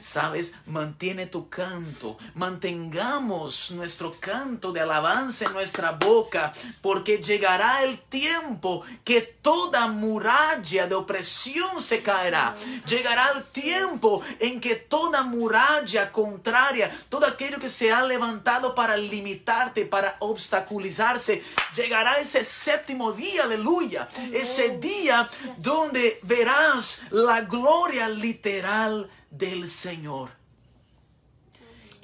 Sabes, 0.00 0.54
mantiene 0.66 1.26
tu 1.26 1.48
canto, 1.48 2.16
mantengamos 2.34 3.72
nuestro 3.72 4.14
canto 4.20 4.70
de 4.70 4.80
alabanza 4.80 5.46
en 5.46 5.52
nuestra 5.52 5.92
boca, 5.92 6.52
porque 6.80 7.18
llegará 7.18 7.82
el 7.82 7.98
tiempo 7.98 8.84
que 9.02 9.22
toda 9.22 9.88
muralla 9.88 10.86
de 10.86 10.94
opresión 10.94 11.80
se 11.80 12.02
caerá. 12.02 12.54
Llegará 12.86 13.30
el 13.36 13.42
tiempo 13.44 14.22
en 14.38 14.60
que 14.60 14.76
toda 14.76 15.24
muralla 15.24 16.12
contraria, 16.12 16.96
todo 17.08 17.26
aquello 17.26 17.58
que 17.58 17.68
se 17.68 17.90
ha 17.90 18.02
levantado 18.04 18.76
para 18.76 18.96
limitarte, 18.96 19.86
para 19.86 20.16
obstaculizarse, 20.20 21.42
llegará 21.74 22.18
ese 22.18 22.44
séptimo 22.44 23.12
día, 23.12 23.42
aleluya, 23.42 24.08
ese 24.32 24.78
día 24.78 25.15
donde 25.58 26.16
verás 26.24 27.02
la 27.10 27.42
gloria 27.42 28.08
literal 28.08 29.10
del 29.30 29.68
Señor. 29.68 30.30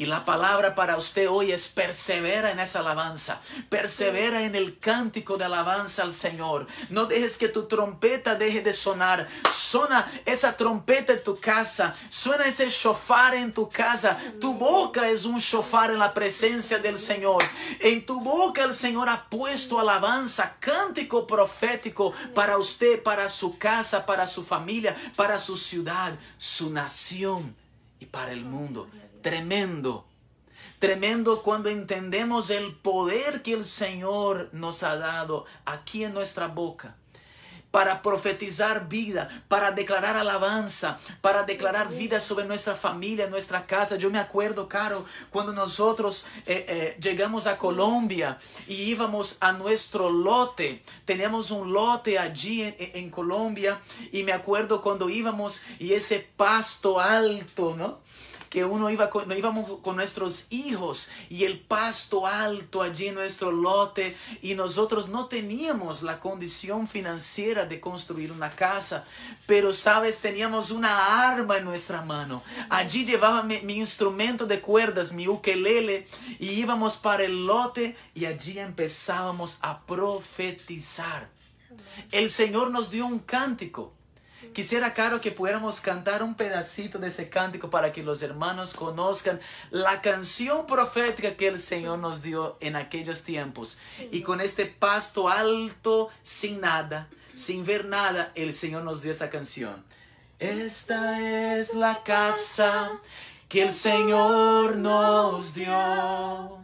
Y 0.02 0.06
la 0.06 0.24
palabra 0.24 0.74
para 0.74 0.96
usted 0.96 1.30
hoy 1.30 1.52
es 1.52 1.68
persevera 1.68 2.50
en 2.50 2.58
esa 2.58 2.80
alabanza, 2.80 3.40
persevera 3.68 4.42
en 4.42 4.56
el 4.56 4.80
cántico 4.80 5.36
de 5.36 5.44
alabanza 5.44 6.02
al 6.02 6.12
Señor. 6.12 6.66
No 6.90 7.04
dejes 7.04 7.38
que 7.38 7.48
tu 7.48 7.68
trompeta 7.68 8.34
deje 8.34 8.62
de 8.62 8.72
sonar. 8.72 9.28
Suena 9.48 10.10
esa 10.24 10.56
trompeta 10.56 11.12
en 11.12 11.22
tu 11.22 11.38
casa, 11.38 11.94
suena 12.08 12.46
ese 12.46 12.68
shofar 12.68 13.36
en 13.36 13.54
tu 13.54 13.70
casa. 13.70 14.18
Tu 14.40 14.52
boca 14.54 15.08
es 15.08 15.24
un 15.24 15.38
shofar 15.38 15.92
en 15.92 16.00
la 16.00 16.12
presencia 16.12 16.78
del 16.78 16.98
Señor. 16.98 17.44
En 17.78 18.04
tu 18.04 18.24
boca 18.24 18.64
el 18.64 18.74
Señor 18.74 19.08
ha 19.08 19.28
puesto 19.28 19.78
alabanza, 19.78 20.56
cántico 20.58 21.28
profético 21.28 22.12
para 22.34 22.58
usted, 22.58 23.00
para 23.04 23.28
su 23.28 23.56
casa, 23.56 24.04
para 24.04 24.26
su 24.26 24.44
familia, 24.44 24.96
para 25.14 25.38
su 25.38 25.56
ciudad, 25.56 26.12
su 26.38 26.70
nación 26.70 27.54
y 28.00 28.06
para 28.06 28.32
el 28.32 28.44
mundo 28.44 28.88
tremendo. 29.22 30.06
Tremendo 30.78 31.42
cuando 31.42 31.68
entendemos 31.68 32.50
el 32.50 32.74
poder 32.74 33.42
que 33.42 33.52
el 33.52 33.64
Señor 33.64 34.50
nos 34.52 34.82
ha 34.82 34.96
dado 34.96 35.46
aquí 35.64 36.02
en 36.04 36.12
nuestra 36.12 36.48
boca 36.48 36.96
para 37.72 38.02
profetizar 38.02 38.86
vida, 38.86 39.44
para 39.48 39.72
declarar 39.72 40.16
alabanza, 40.16 40.98
para 41.22 41.42
declarar 41.42 41.88
vida 41.88 42.20
sobre 42.20 42.44
nuestra 42.44 42.74
familia, 42.74 43.28
nuestra 43.28 43.66
casa. 43.66 43.96
Yo 43.96 44.10
me 44.10 44.18
acuerdo, 44.18 44.68
Caro, 44.68 45.06
cuando 45.30 45.52
nosotros 45.52 46.26
eh, 46.46 46.66
eh, 46.68 46.96
llegamos 47.00 47.46
a 47.46 47.56
Colombia 47.56 48.38
y 48.68 48.74
íbamos 48.74 49.38
a 49.40 49.52
nuestro 49.52 50.10
lote. 50.10 50.82
Teníamos 51.06 51.50
un 51.50 51.72
lote 51.72 52.18
allí 52.18 52.62
en, 52.62 52.76
en 52.78 53.10
Colombia 53.10 53.80
y 54.12 54.22
me 54.22 54.32
acuerdo 54.32 54.82
cuando 54.82 55.08
íbamos 55.08 55.62
y 55.78 55.94
ese 55.94 56.28
pasto 56.36 57.00
alto, 57.00 57.74
¿no? 57.74 58.00
Que 58.52 58.66
uno 58.66 58.90
iba 58.90 59.08
con, 59.08 59.32
íbamos 59.32 59.78
con 59.80 59.96
nuestros 59.96 60.48
hijos 60.50 61.10
y 61.30 61.44
el 61.44 61.58
pasto 61.58 62.26
alto 62.26 62.82
allí 62.82 63.08
en 63.08 63.14
nuestro 63.14 63.50
lote 63.50 64.14
y 64.42 64.54
nosotros 64.54 65.08
no 65.08 65.24
teníamos 65.24 66.02
la 66.02 66.20
condición 66.20 66.86
financiera 66.86 67.64
de 67.64 67.80
construir 67.80 68.30
una 68.30 68.50
casa, 68.54 69.06
pero 69.46 69.72
sabes, 69.72 70.18
teníamos 70.18 70.70
una 70.70 71.30
arma 71.30 71.56
en 71.56 71.64
nuestra 71.64 72.02
mano. 72.02 72.42
Allí 72.68 73.06
llevaba 73.06 73.42
mi, 73.42 73.58
mi 73.62 73.76
instrumento 73.76 74.44
de 74.44 74.60
cuerdas, 74.60 75.14
mi 75.14 75.28
ukelele, 75.28 76.06
y 76.38 76.50
íbamos 76.50 76.98
para 76.98 77.24
el 77.24 77.46
lote 77.46 77.96
y 78.14 78.26
allí 78.26 78.58
empezábamos 78.58 79.60
a 79.62 79.80
profetizar. 79.86 81.30
El 82.10 82.28
Señor 82.28 82.70
nos 82.70 82.90
dio 82.90 83.06
un 83.06 83.18
cántico. 83.18 83.94
Quisiera, 84.52 84.92
Caro, 84.92 85.20
que 85.20 85.32
pudiéramos 85.32 85.80
cantar 85.80 86.22
un 86.22 86.34
pedacito 86.34 86.98
de 86.98 87.08
ese 87.08 87.30
cántico 87.30 87.70
para 87.70 87.90
que 87.90 88.02
los 88.02 88.22
hermanos 88.22 88.74
conozcan 88.74 89.40
la 89.70 90.02
canción 90.02 90.66
profética 90.66 91.36
que 91.36 91.48
el 91.48 91.58
Señor 91.58 91.98
nos 91.98 92.22
dio 92.22 92.58
en 92.60 92.76
aquellos 92.76 93.22
tiempos. 93.22 93.78
Y 94.10 94.20
con 94.20 94.42
este 94.42 94.66
pasto 94.66 95.30
alto, 95.30 96.10
sin 96.22 96.60
nada, 96.60 97.08
sin 97.34 97.64
ver 97.64 97.86
nada, 97.86 98.30
el 98.34 98.52
Señor 98.52 98.84
nos 98.84 99.00
dio 99.00 99.10
esa 99.10 99.30
canción. 99.30 99.82
Esta 100.38 101.56
es 101.56 101.74
la 101.74 102.02
casa 102.02 102.90
que 103.48 103.62
el 103.62 103.72
Señor 103.72 104.76
nos 104.76 105.54
dio. 105.54 106.58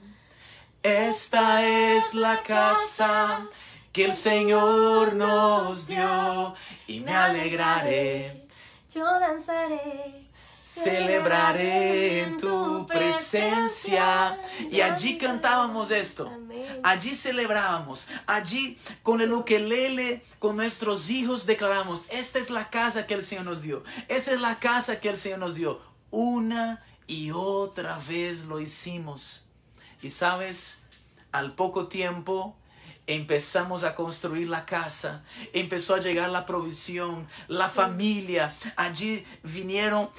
Esta 0.82 1.66
es 1.66 2.12
la 2.12 2.43
casa 2.43 3.49
que 3.93 4.05
el 4.05 4.14
Señor 4.14 5.14
nos 5.14 5.86
dio 5.86 6.55
y 6.89 7.01
me 7.01 7.14
alegraré. 7.14 8.49
Yo 8.93 9.05
danzaré. 9.05 10.26
Celebraré 10.61 12.24
en 12.24 12.39
tu 12.39 12.86
presencia. 12.86 14.39
Y 14.70 14.80
allí 14.80 15.18
cantábamos 15.18 15.91
esto. 15.91 16.32
Allí 16.82 17.14
celebrábamos. 17.14 18.09
Allí 18.26 18.78
con 19.03 19.20
el 19.20 19.32
ukelele, 19.32 20.22
con 20.39 20.57
nuestros 20.57 21.11
hijos 21.11 21.47
declaramos, 21.47 22.07
esta 22.11 22.39
es 22.39 22.51
la 22.51 22.70
casa 22.70 23.07
que 23.07 23.14
el 23.14 23.22
Señor 23.22 23.45
nos 23.45 23.62
dio. 23.62 23.84
Esta 24.09 24.32
es 24.32 24.41
la 24.41 24.59
casa 24.59 24.99
que 24.99 25.11
el 25.11 25.16
Señor 25.16 25.39
nos 25.39 25.55
dio. 25.55 25.80
Una 26.11 26.82
y 27.07 27.30
otra 27.30 28.01
vez 28.09 28.47
lo 28.47 28.61
hicimos. 28.61 29.45
Y 30.03 30.11
sabes, 30.11 30.82
al 31.32 31.55
poco 31.55 31.86
tiempo 31.89 32.57
empezamos 33.09 33.85
a 33.85 33.95
construir 33.95 34.49
la 34.49 34.67
casa, 34.67 35.23
empezó 35.55 35.95
a 35.95 36.01
llegar 36.01 36.29
la 36.29 36.45
provisión, 36.45 37.27
la 37.49 37.71
familia, 37.71 38.55
allí 38.77 39.25
vinieron, 39.43 40.11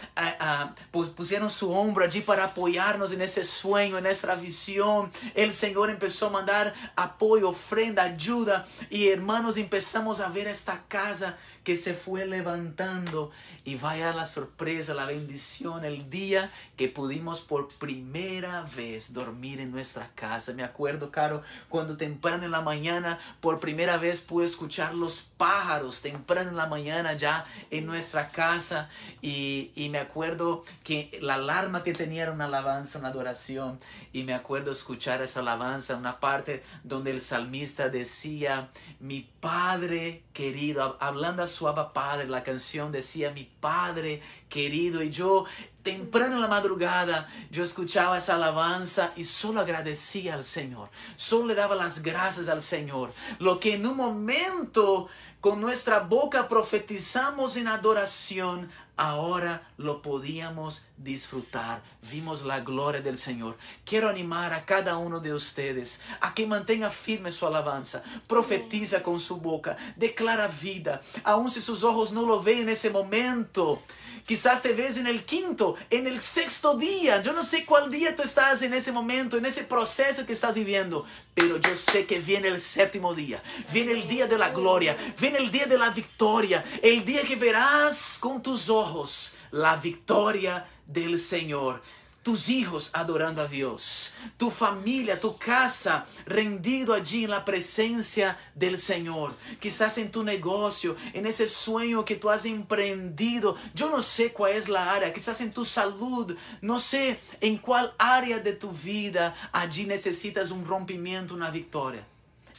pues 0.92 1.10
pusieron 1.10 1.52
su 1.52 1.72
hombro 1.72 2.04
allí 2.04 2.22
para 2.22 2.46
apoyarnos 2.46 3.12
en 3.12 3.22
ese 3.22 3.46
sueño, 3.46 4.00
en 4.00 4.08
esa 4.08 4.34
visión. 4.34 5.12
El 5.36 5.54
Señor 5.54 5.92
empezó 5.92 6.28
a 6.28 6.32
mandar 6.32 6.74
apoyo, 6.96 7.50
ofrenda, 7.50 8.04
ayuda. 8.04 8.66
Y 8.90 9.10
hermanos 9.10 9.58
empezamos 9.58 10.20
a 10.20 10.30
ver 10.30 10.48
esta 10.48 10.84
casa 10.88 11.38
que 11.70 11.76
se 11.76 11.94
fue 11.94 12.26
levantando 12.26 13.30
y 13.64 13.76
vaya 13.76 14.12
la 14.12 14.26
sorpresa, 14.26 14.96
la 14.96 15.06
bendición, 15.06 15.86
el 15.86 16.10
día 16.10 16.52
que 16.76 16.88
pudimos 16.88 17.42
por 17.42 17.68
primera 17.68 18.66
vez 18.76 19.14
dormir 19.14 19.60
en 19.60 19.70
nuestra 19.70 20.10
casa. 20.16 20.52
Me 20.54 20.64
acuerdo, 20.64 21.12
Caro, 21.12 21.44
cuando 21.70 21.96
temprano 21.96 22.44
en 22.44 22.50
la 22.50 22.62
mañana, 22.62 23.20
por 23.40 23.60
primera 23.60 23.98
vez 23.98 24.24
pude 24.24 24.48
escuchar 24.48 24.96
los 24.96 25.22
pájaros 25.22 26.02
temprano 26.02 26.50
en 26.50 26.56
la 26.56 26.66
mañana 26.66 27.14
ya 27.14 27.46
en 27.70 27.86
nuestra 27.86 28.30
casa 28.30 28.90
y, 29.22 29.70
y 29.76 29.90
me 29.90 30.00
acuerdo 30.00 30.64
que 30.84 31.20
la 31.22 31.36
alarma 31.36 31.84
que 31.84 31.94
tenía 31.94 32.24
era 32.24 32.32
una 32.32 32.46
alabanza, 32.46 32.98
una 32.98 33.10
adoración 33.10 33.80
y 34.12 34.24
me 34.24 34.34
acuerdo 34.34 34.72
escuchar 34.72 35.22
esa 35.22 35.42
alabanza, 35.42 35.98
una 35.98 36.20
parte 36.20 36.64
donde 36.84 37.12
el 37.12 37.22
salmista 37.22 37.90
decía, 37.90 38.72
mi 39.00 39.30
Padre 39.40 40.24
querido, 40.40 40.96
hablando 41.02 41.44
a 41.44 41.48
su 41.48 41.68
Abba 41.68 41.92
Padre, 41.92 42.30
la 42.30 42.44
canción 42.46 42.94
decía, 42.94 43.32
mi 43.32 43.44
Padre 43.44 44.22
querido, 44.48 45.04
y 45.04 45.10
yo 45.10 45.44
temprano 45.84 46.36
en 46.36 46.42
la 46.42 46.48
madrugada 46.48 47.28
yo 47.52 47.62
escuchaba 47.62 48.18
esa 48.18 48.36
alabanza 48.36 49.12
y 49.18 49.26
solo 49.26 49.60
agradecía 49.60 50.36
al 50.36 50.46
Señor, 50.46 50.92
solo 51.18 51.48
le 51.48 51.56
daba 51.56 51.76
las 51.76 52.04
gracias 52.04 52.48
al 52.48 52.62
Señor, 52.62 53.12
lo 53.40 53.60
que 53.60 53.74
en 53.74 53.86
un 53.86 53.98
momento 53.98 55.10
con 55.42 55.60
nuestra 55.60 56.00
boca 56.00 56.48
profetizamos 56.48 57.58
en 57.58 57.68
adoración, 57.68 58.72
ahora 59.00 59.66
lo 59.78 60.02
podíamos 60.02 60.86
disfrutar. 60.98 61.82
Vimos 62.12 62.44
la 62.44 62.60
gloria 62.60 63.02
del 63.02 63.18
Señor. 63.18 63.58
Quiero 63.86 64.10
animar 64.10 64.52
a 64.52 64.66
cada 64.66 64.98
uno 64.98 65.22
de 65.22 65.34
ustedes 65.34 66.02
a 66.20 66.34
que 66.34 66.46
mantenga 66.46 66.90
firme 66.90 67.32
su 67.32 67.48
alabanza. 67.48 68.04
Profetiza 68.28 69.02
con 69.02 69.22
su 69.22 69.38
boca, 69.38 69.78
declara 69.96 70.50
vida, 70.50 71.00
aun 71.24 71.50
si 71.50 71.62
sus 71.62 71.86
ojos 71.86 72.12
no 72.12 72.24
lo 72.24 72.44
ven 72.44 72.64
en 72.64 72.70
ese 72.70 72.90
momento. 72.90 73.82
Quizás 74.30 74.62
te 74.62 74.74
ves 74.74 74.98
en 74.98 75.08
el 75.08 75.26
quinto, 75.26 75.76
en 75.90 76.06
el 76.06 76.22
sexto 76.22 76.78
día. 76.78 77.20
Yo 77.20 77.34
no 77.34 77.42
sé 77.42 77.66
cuál 77.66 77.90
día 77.90 78.16
tú 78.16 78.22
estás 78.22 78.62
en 78.62 78.76
ese 78.76 78.92
momento, 78.92 79.38
en 79.38 79.46
ese 79.48 79.64
proceso 79.64 80.24
que 80.24 80.34
estás 80.34 80.54
viviendo. 80.54 81.04
Pero 81.34 81.58
yo 81.58 81.76
sé 81.76 82.06
que 82.06 82.20
viene 82.20 82.48
el 82.48 82.62
séptimo 82.62 83.16
día. 83.16 83.42
Viene 83.74 83.94
el 83.94 84.08
día 84.08 84.28
de 84.28 84.38
la 84.38 84.52
gloria. 84.52 84.96
Viene 85.20 85.40
el 85.40 85.50
día 85.50 85.66
de 85.66 85.80
la 85.80 85.90
victoria. 85.90 86.64
El 86.84 87.04
día 87.06 87.24
que 87.24 87.38
verás 87.38 88.20
con 88.20 88.44
tus 88.44 88.70
ojos 88.70 89.34
la 89.50 89.78
victoria 89.78 90.64
del 90.86 91.18
Señor 91.18 91.82
tus 92.30 92.50
hijos 92.50 92.92
adorando 92.94 93.42
a 93.42 93.48
Dios, 93.48 94.12
tu 94.38 94.52
familia, 94.52 95.20
tu 95.20 95.36
casa 95.36 96.06
rendido 96.28 96.94
allí 96.94 97.24
en 97.24 97.32
la 97.32 97.44
presencia 97.44 98.38
del 98.54 98.78
Señor. 98.78 99.36
Quizás 99.60 99.98
en 99.98 100.12
tu 100.12 100.24
negocio, 100.24 100.96
en 101.14 101.26
ese 101.26 101.48
sueño 101.48 102.06
que 102.06 102.18
tú 102.18 102.30
has 102.30 102.46
emprendido. 102.46 103.56
Yo 103.74 103.90
no 103.90 104.04
sé 104.04 104.32
cuál 104.32 104.52
es 104.52 104.70
la 104.70 104.94
área, 104.94 105.12
quizás 105.12 105.42
en 105.42 105.52
tu 105.52 105.66
salud, 105.66 106.38
no 106.62 106.78
sé 106.78 107.20
en 107.42 107.58
cuál 107.58 107.96
área 107.98 108.38
de 108.38 108.54
tu 108.54 108.70
vida 108.74 109.34
allí 109.52 109.88
necesitas 109.88 110.52
un 110.52 110.66
rompimiento, 110.66 111.34
una 111.34 111.50
victoria. 111.50 112.06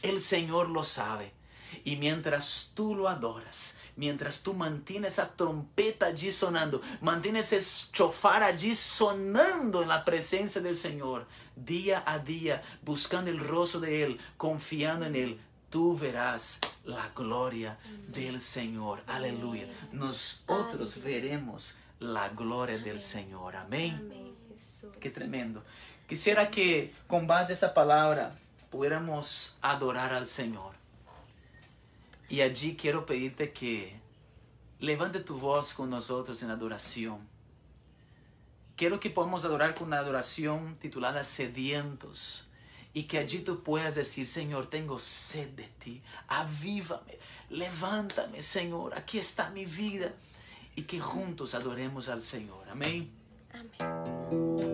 El 0.01 0.19
Señor 0.19 0.67
lo 0.67 0.83
sabe. 0.83 1.31
Y 1.85 1.95
mientras 1.95 2.73
tú 2.75 2.93
lo 2.93 3.07
adoras, 3.07 3.77
mientras 4.01 4.41
tú 4.41 4.55
mantienes 4.55 5.13
esa 5.13 5.29
trompeta 5.35 6.07
allí 6.07 6.31
sonando, 6.31 6.81
mantienes 7.01 7.53
ese 7.53 7.91
chofar 7.91 8.41
allí 8.41 8.73
sonando 8.73 9.83
en 9.83 9.89
la 9.89 10.03
presencia 10.03 10.59
del 10.59 10.75
Señor, 10.75 11.27
día 11.55 12.01
a 12.07 12.17
día, 12.17 12.63
buscando 12.81 13.29
el 13.29 13.39
rostro 13.39 13.79
de 13.79 14.03
Él, 14.03 14.19
confiando 14.37 15.05
en 15.05 15.15
Él, 15.15 15.39
tú 15.69 15.95
verás 15.95 16.57
la 16.83 17.11
gloria 17.15 17.77
del 18.07 18.41
Señor. 18.41 19.03
Aleluya. 19.05 19.67
Nosotros 19.91 21.03
veremos 21.03 21.77
la 21.99 22.29
gloria 22.29 22.79
del 22.79 22.99
Señor. 22.99 23.55
Amén. 23.55 23.99
Amén. 23.99 24.35
Qué 24.99 25.11
tremendo. 25.11 25.63
Quisiera 26.09 26.49
que 26.49 26.91
con 27.05 27.27
base 27.27 27.53
a 27.53 27.55
esa 27.55 27.75
palabra 27.75 28.35
pudiéramos 28.71 29.59
adorar 29.61 30.11
al 30.11 30.25
Señor. 30.25 30.80
Y 32.31 32.39
allí 32.39 32.77
quiero 32.77 33.05
pedirte 33.05 33.51
que 33.51 33.93
levante 34.79 35.19
tu 35.19 35.37
voz 35.37 35.73
con 35.73 35.89
nosotros 35.89 36.41
en 36.41 36.49
adoración. 36.49 37.27
Quiero 38.77 39.01
que 39.01 39.09
podamos 39.09 39.43
adorar 39.43 39.75
con 39.75 39.87
una 39.87 39.99
adoración 39.99 40.77
titulada 40.79 41.25
Sedientos. 41.25 42.47
Y 42.93 43.03
que 43.03 43.17
allí 43.17 43.39
tú 43.39 43.63
puedas 43.63 43.95
decir, 43.95 44.27
Señor, 44.27 44.69
tengo 44.69 44.97
sed 44.97 45.49
de 45.49 45.67
ti. 45.77 46.01
Avívame, 46.29 47.19
levántame, 47.49 48.41
Señor. 48.41 48.93
Aquí 48.95 49.19
está 49.19 49.49
mi 49.49 49.65
vida. 49.65 50.13
Y 50.77 50.83
que 50.83 51.01
juntos 51.01 51.53
adoremos 51.53 52.07
al 52.07 52.21
Señor. 52.21 52.65
Amén. 52.69 53.11
Amén. 53.51 54.70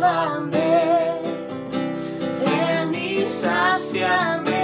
Renuévame, 0.00 1.20
ven 2.42 2.94
y 2.94 3.22
sáciame, 3.22 4.59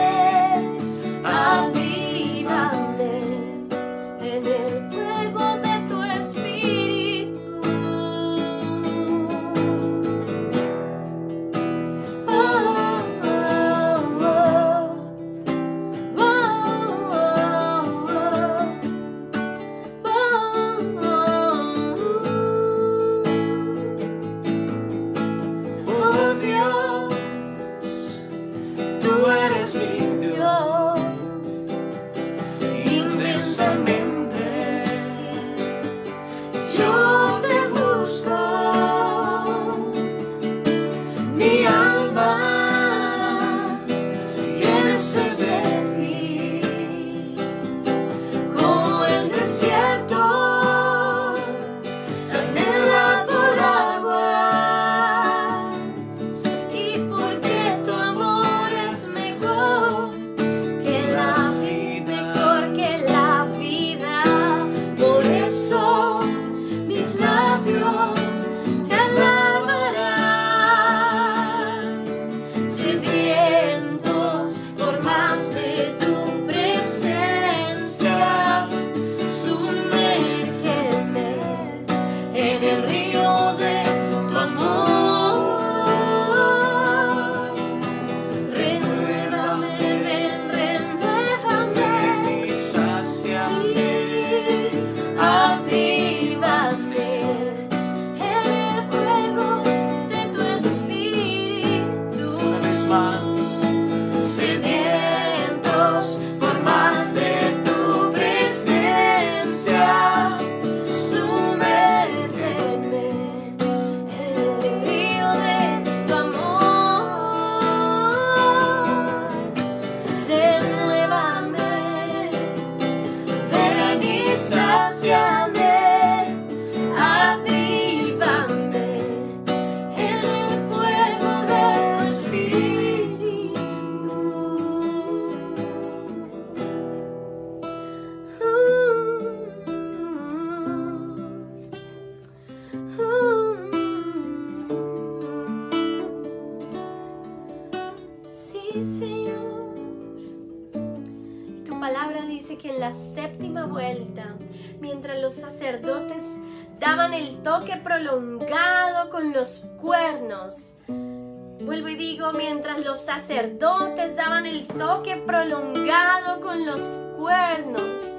Vuelvo 161.67 161.89
y 161.89 161.97
digo, 161.97 162.33
mientras 162.33 162.85
los 162.85 163.01
sacerdotes 163.01 164.15
daban 164.15 164.47
el 164.47 164.69
toque 164.69 165.17
prolongado 165.17 166.41
con 166.41 166.65
los 166.65 166.81
cuernos, 167.19 168.19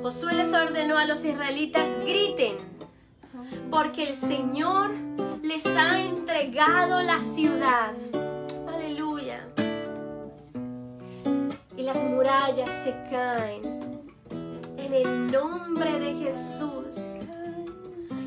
Josué 0.00 0.34
les 0.34 0.54
ordenó 0.54 0.96
a 0.96 1.06
los 1.06 1.24
israelitas, 1.24 1.88
griten, 2.04 2.54
porque 3.68 4.10
el 4.10 4.14
Señor 4.14 4.92
les 5.42 5.66
ha 5.66 6.00
entregado 6.00 7.02
la 7.02 7.20
ciudad. 7.20 7.94
Aleluya. 8.72 9.44
Y 11.76 11.82
las 11.82 11.98
murallas 12.04 12.70
se 12.84 12.92
caen 13.10 14.06
en 14.78 14.94
el 14.94 15.32
nombre 15.32 15.98
de 15.98 16.14
Jesús. 16.14 17.16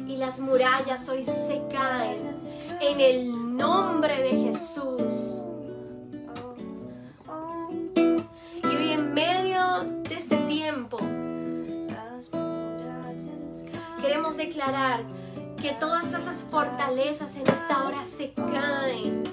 Y 0.09 0.17
las 0.17 0.41
murallas 0.41 1.07
hoy 1.07 1.23
se 1.23 1.61
caen 1.71 2.37
en 2.81 3.01
el 3.01 3.57
nombre 3.57 4.21
de 4.21 4.29
Jesús. 4.29 5.41
Y 8.63 8.67
hoy 8.67 8.91
en 8.91 9.13
medio 9.13 9.83
de 10.07 10.15
este 10.15 10.37
tiempo 10.47 10.97
queremos 14.01 14.37
declarar 14.37 15.03
que 15.61 15.73
todas 15.73 16.13
esas 16.13 16.45
fortalezas 16.49 17.35
en 17.35 17.47
esta 17.47 17.83
hora 17.83 18.05
se 18.05 18.31
caen. 18.33 19.23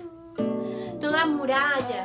Toda 1.01 1.26
muralla, 1.26 2.03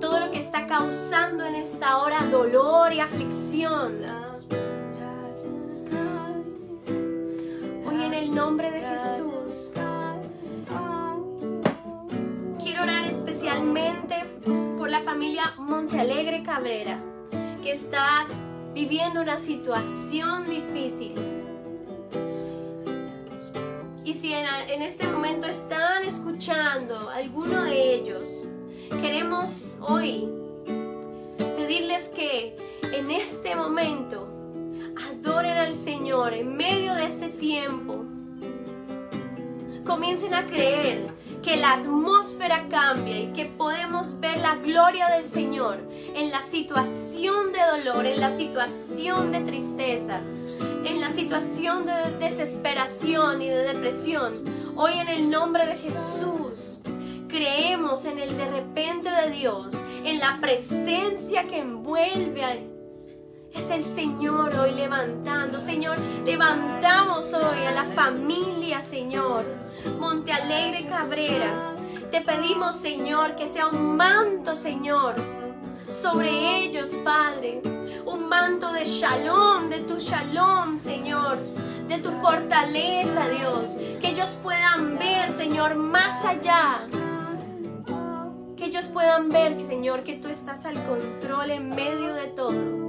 todo 0.00 0.18
lo 0.18 0.30
que 0.32 0.40
está 0.40 0.66
causando 0.66 1.44
en 1.44 1.54
esta 1.54 1.98
hora 1.98 2.24
dolor 2.24 2.92
y 2.92 3.00
aflicción. 3.00 3.98
Hoy 7.86 8.02
en 8.02 8.14
el 8.14 8.34
nombre 8.34 8.72
de 8.72 8.80
Jesús. 8.80 9.70
Especialmente 13.48 14.14
por 14.76 14.90
la 14.90 15.00
familia 15.00 15.54
Montealegre 15.56 16.42
Cabrera, 16.42 17.02
que 17.62 17.72
está 17.72 18.26
viviendo 18.74 19.22
una 19.22 19.38
situación 19.38 20.50
difícil. 20.50 21.14
Y 24.04 24.12
si 24.12 24.34
en, 24.34 24.44
en 24.68 24.82
este 24.82 25.06
momento 25.06 25.46
están 25.46 26.04
escuchando 26.04 27.08
alguno 27.08 27.64
de 27.64 27.94
ellos, 27.94 28.44
queremos 29.00 29.78
hoy 29.80 30.28
pedirles 31.56 32.08
que 32.08 32.54
en 32.92 33.10
este 33.10 33.56
momento 33.56 34.28
adoren 35.10 35.56
al 35.56 35.74
Señor 35.74 36.34
en 36.34 36.54
medio 36.54 36.94
de 36.94 37.06
este 37.06 37.30
tiempo. 37.30 38.04
Comiencen 39.86 40.34
a 40.34 40.44
creer 40.44 41.17
que 41.42 41.56
la 41.56 41.74
atmósfera 41.74 42.66
cambia 42.68 43.18
y 43.18 43.32
que 43.32 43.46
podemos 43.46 44.18
ver 44.20 44.38
la 44.38 44.56
gloria 44.56 45.08
del 45.08 45.24
Señor 45.24 45.78
en 46.14 46.30
la 46.30 46.42
situación 46.42 47.52
de 47.52 47.60
dolor, 47.78 48.06
en 48.06 48.20
la 48.20 48.30
situación 48.30 49.32
de 49.32 49.40
tristeza, 49.40 50.20
en 50.84 51.00
la 51.00 51.10
situación 51.10 51.84
de 51.84 52.18
desesperación 52.18 53.42
y 53.42 53.48
de 53.48 53.72
depresión. 53.72 54.32
Hoy 54.76 54.94
en 54.94 55.08
el 55.08 55.30
nombre 55.30 55.66
de 55.66 55.76
Jesús 55.76 56.80
creemos 57.28 58.04
en 58.04 58.18
el 58.18 58.36
de 58.36 58.50
repente 58.50 59.10
de 59.10 59.30
Dios, 59.30 59.68
en 60.04 60.18
la 60.18 60.38
presencia 60.40 61.44
que 61.44 61.58
envuelve 61.58 62.78
es 63.54 63.70
el 63.70 63.84
Señor 63.84 64.54
hoy 64.56 64.72
levantando. 64.72 65.58
Señor, 65.58 65.98
levantamos 66.24 67.32
hoy 67.34 67.64
a 67.66 67.72
la 67.72 67.84
familia, 67.84 68.82
Señor. 68.82 69.44
Monte 69.98 70.32
Alegre 70.32 70.86
Cabrera. 70.86 71.74
Te 72.10 72.20
pedimos, 72.22 72.76
Señor, 72.76 73.36
que 73.36 73.48
sea 73.48 73.66
un 73.66 73.96
manto, 73.96 74.56
Señor, 74.56 75.14
sobre 75.88 76.64
ellos, 76.64 76.96
Padre. 77.04 77.60
Un 78.06 78.28
manto 78.28 78.72
de 78.72 78.84
shalom, 78.84 79.68
de 79.68 79.80
tu 79.80 79.98
shalom, 79.98 80.78
Señor. 80.78 81.38
De 81.88 81.98
tu 81.98 82.10
fortaleza, 82.10 83.28
Dios. 83.28 83.76
Que 84.00 84.08
ellos 84.10 84.38
puedan 84.42 84.98
ver, 84.98 85.32
Señor, 85.32 85.74
más 85.74 86.24
allá. 86.24 86.76
Que 88.56 88.64
ellos 88.64 88.86
puedan 88.86 89.28
ver, 89.28 89.58
Señor, 89.68 90.02
que 90.02 90.14
tú 90.14 90.28
estás 90.28 90.64
al 90.64 90.74
control 90.86 91.50
en 91.50 91.68
medio 91.70 92.14
de 92.14 92.26
todo. 92.28 92.87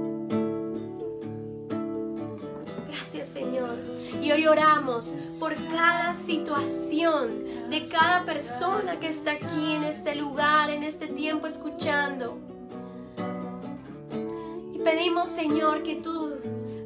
Señor. 3.32 3.76
Y 4.20 4.32
hoy 4.32 4.46
oramos 4.46 5.14
por 5.38 5.54
cada 5.68 6.14
situación 6.14 7.44
de 7.70 7.86
cada 7.86 8.24
persona 8.24 8.98
que 8.98 9.08
está 9.08 9.32
aquí 9.32 9.74
en 9.74 9.84
este 9.84 10.16
lugar, 10.16 10.68
en 10.70 10.82
este 10.82 11.06
tiempo 11.06 11.46
escuchando. 11.46 12.38
Y 14.74 14.78
pedimos 14.80 15.28
Señor 15.28 15.84
que 15.84 15.96
tú, 15.96 16.34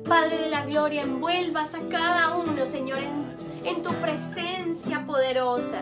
Padre 0.06 0.36
de 0.36 0.50
la 0.50 0.66
Gloria, 0.66 1.02
envuelvas 1.02 1.74
a 1.74 1.80
cada 1.88 2.36
uno, 2.36 2.66
Señor, 2.66 2.98
en, 2.98 3.66
en 3.66 3.82
tu 3.82 3.90
presencia 3.94 5.06
poderosa. 5.06 5.80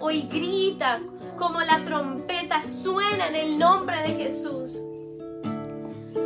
Hoy 0.00 0.22
grita 0.22 1.00
como 1.38 1.60
la 1.60 1.84
trompeta 1.84 2.62
suena 2.62 3.28
en 3.28 3.36
el 3.36 3.58
nombre 3.58 3.96
de 4.02 4.14
Jesús 4.24 4.78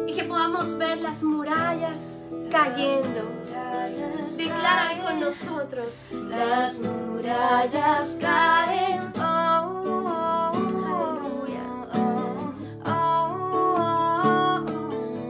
y 0.07 0.15
que 0.15 0.25
podamos 0.25 0.77
ver 0.79 0.99
las 0.99 1.23
murallas 1.23 2.19
cayendo. 2.51 3.43
Declara 4.37 5.03
con 5.03 5.21
nosotros, 5.21 6.01
las 6.11 6.79
murallas 6.81 8.17
caen. 8.21 9.13
Aleluya. 9.17 9.73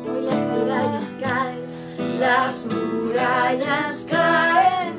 Hoy 0.09 0.23
las 0.23 0.47
murallas 0.47 1.17
caen, 1.21 2.19
las 2.19 2.67
murallas 2.67 4.07
caen, 4.11 4.97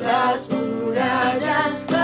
las 0.00 0.50
murallas 0.50 1.86
caen. 1.88 1.97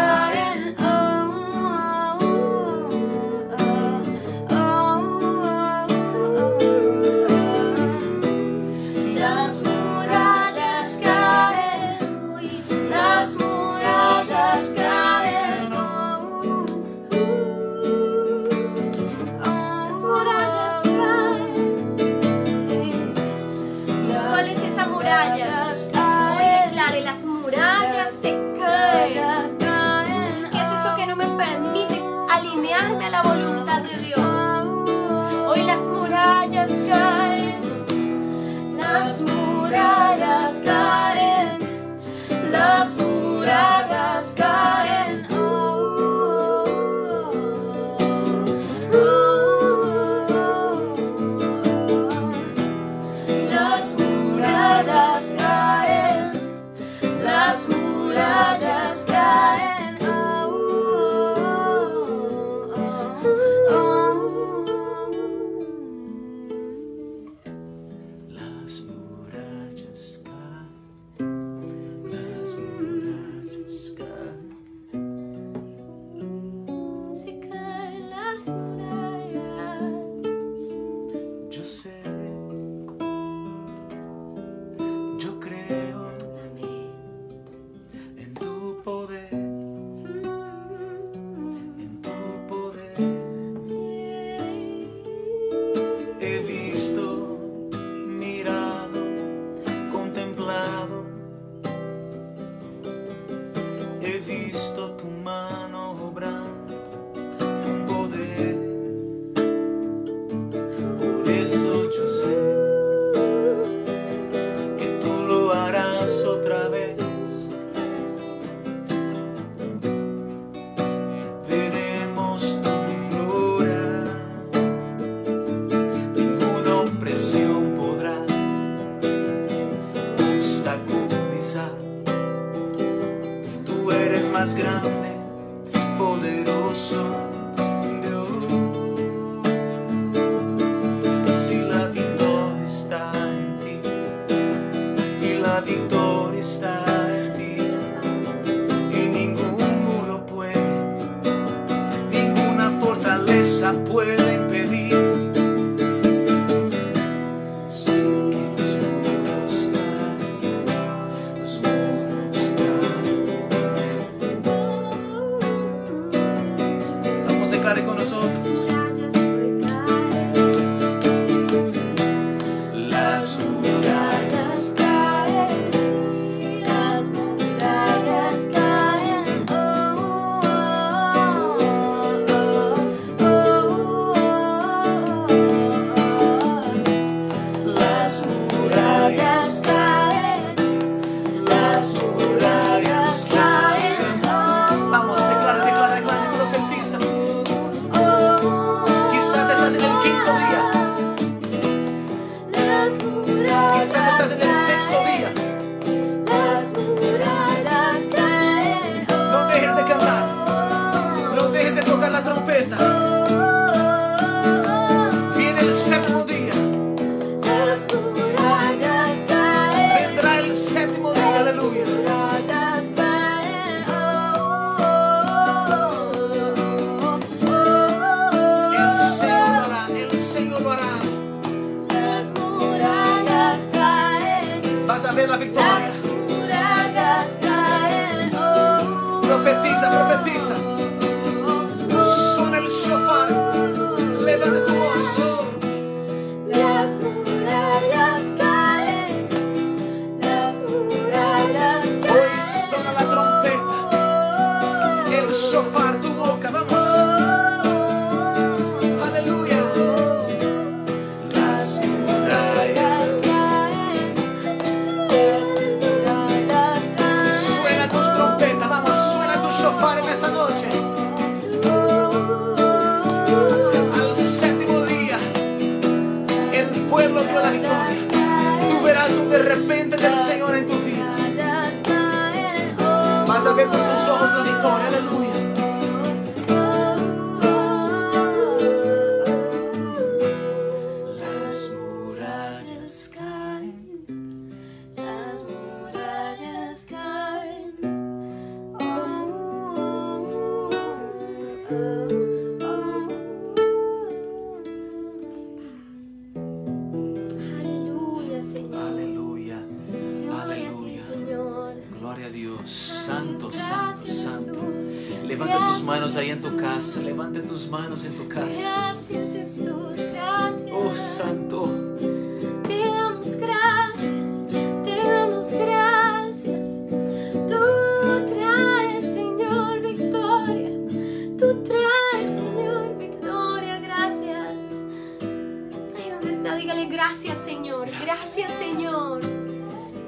Gracias 336.94 337.38
Señor, 337.38 337.88
gracias 338.04 338.52
Señor. 338.52 339.20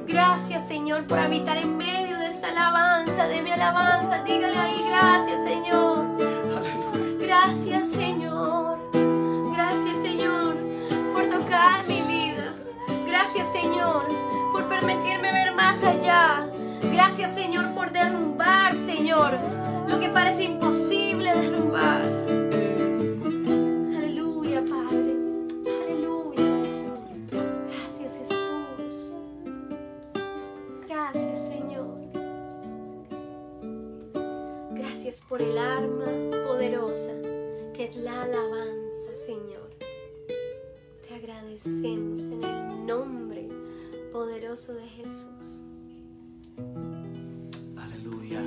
Gracias 0.07 0.69
Señor 0.69 1.03
por 1.09 1.19
habitar 1.19 1.59
en 1.59 1.77
medio 1.77 2.17
de 2.17 2.27
esta 2.27 2.47
alabanza, 2.51 3.27
de 3.27 3.43
mi 3.43 3.51
alabanza. 3.51 4.23
Dígale 4.23 4.57
ahí, 4.57 4.79
gracias 4.93 5.43
Señor. 5.43 6.07
Gracias 7.19 7.89
Señor. 7.89 8.79
Gracias 9.53 9.99
Señor 9.99 10.55
por 11.13 11.29
tocar 11.29 11.85
mi 11.89 12.03
vida. 12.03 12.53
Gracias 13.05 13.51
Señor 13.51 14.07
por 14.53 14.69
permitirme 14.69 15.33
ver 15.33 15.55
más 15.57 15.83
allá. 15.83 16.47
Gracias 16.83 17.35
Señor 17.35 17.75
por 17.75 17.91
derrumbar 17.91 18.77
Señor 18.77 19.37
lo 19.89 19.99
que 19.99 20.09
parece 20.11 20.45
imposible 20.45 21.35
derrumbar. 21.35 22.26
en 41.65 42.45
el 42.45 42.87
nombre 42.87 43.49
poderoso 44.13 44.75
de 44.75 44.87
Jesús. 44.89 45.63
Aleluya, 47.79 48.41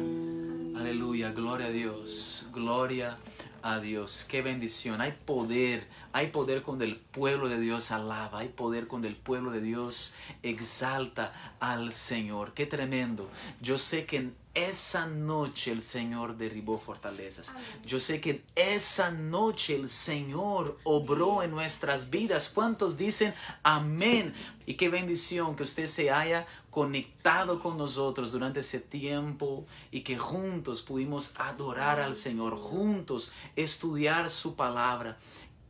aleluya, 0.80 1.32
gloria 1.32 1.68
a 1.68 1.72
Dios, 1.72 2.50
gloria 2.54 3.18
a 3.64 3.80
Dios. 3.80 4.28
Qué 4.30 4.44
bendición. 4.44 5.02
Hay 5.02 5.14
poder, 5.26 5.88
hay 6.14 6.28
poder 6.28 6.62
cuando 6.62 6.86
el 6.86 6.98
pueblo 6.98 7.50
de 7.50 7.60
Dios 7.60 7.90
alaba, 7.90 8.40
hay 8.40 8.50
poder 8.50 8.88
cuando 8.88 9.08
el 9.08 9.16
pueblo 9.16 9.50
de 9.50 9.62
Dios 9.62 10.14
exalta 10.44 11.34
al 11.60 11.92
Señor. 11.92 12.54
Qué 12.54 12.68
tremendo. 12.68 13.28
Yo 13.60 13.80
sé 13.80 14.06
que 14.06 14.34
esa 14.54 15.06
noche 15.06 15.72
el 15.72 15.82
Señor 15.82 16.38
derribó 16.38 16.78
fortalezas. 16.78 17.54
Yo 17.86 18.00
sé 18.00 18.20
que 18.20 18.44
esa 18.56 19.12
noche 19.12 19.76
el 19.76 19.88
Señor 19.88 20.78
obró 20.84 21.44
en 21.44 21.52
nuestras 21.52 22.10
vidas. 22.10 22.50
¿Cuántos 22.54 22.98
dicen 22.98 23.34
amén? 23.64 24.34
Y 24.66 24.74
qué 24.74 24.90
bendición 24.90 25.56
que 25.56 25.64
usted 25.64 25.88
se 25.88 26.12
haya 26.12 26.48
conectado 26.70 27.60
con 27.60 27.78
nosotros 27.78 28.32
durante 28.32 28.60
ese 28.60 28.80
tiempo 28.80 29.66
y 29.92 30.02
que 30.02 30.18
juntos 30.18 30.82
pudimos 30.82 31.34
adorar 31.40 32.00
al 32.00 32.16
Señor, 32.16 32.56
juntos 32.56 33.32
estudiar 33.56 34.30
su 34.30 34.56
palabra. 34.56 35.18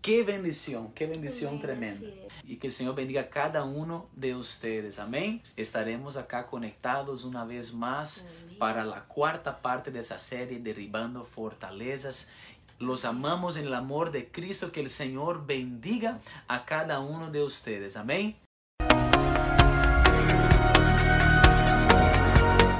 Qué 0.02 0.24
bendición, 0.24 0.94
qué 0.94 1.08
bendición 1.08 1.60
tremenda. 1.60 2.08
Y 2.46 2.56
que 2.56 2.68
el 2.68 2.74
Señor 2.74 2.96
bendiga 2.96 3.22
a 3.22 3.30
cada 3.30 3.66
uno 3.66 4.08
de 4.16 4.34
ustedes. 4.34 4.98
Amén. 4.98 5.44
Estaremos 5.58 6.16
acá 6.16 6.48
conectados 6.48 7.26
una 7.26 7.44
vez 7.44 7.74
más 7.74 8.28
para 8.60 8.84
la 8.86 9.06
cuarta 9.06 9.62
parte 9.62 9.90
de 9.90 10.00
esa 10.00 10.20
serie, 10.20 10.60
Derribando 10.60 11.26
Fortalezas. 11.26 12.30
Los 12.78 13.06
amamos 13.06 13.58
en 13.58 13.66
el 13.68 13.74
amor 13.74 14.12
de 14.12 14.30
Cristo. 14.30 14.72
Que 14.72 14.82
el 14.82 14.90
Señor 14.90 15.48
bendiga 15.48 16.20
a 16.48 16.66
cada 16.66 17.00
uno 17.00 17.32
de 17.32 17.42
ustedes. 17.42 17.98
Amén. 17.98 18.36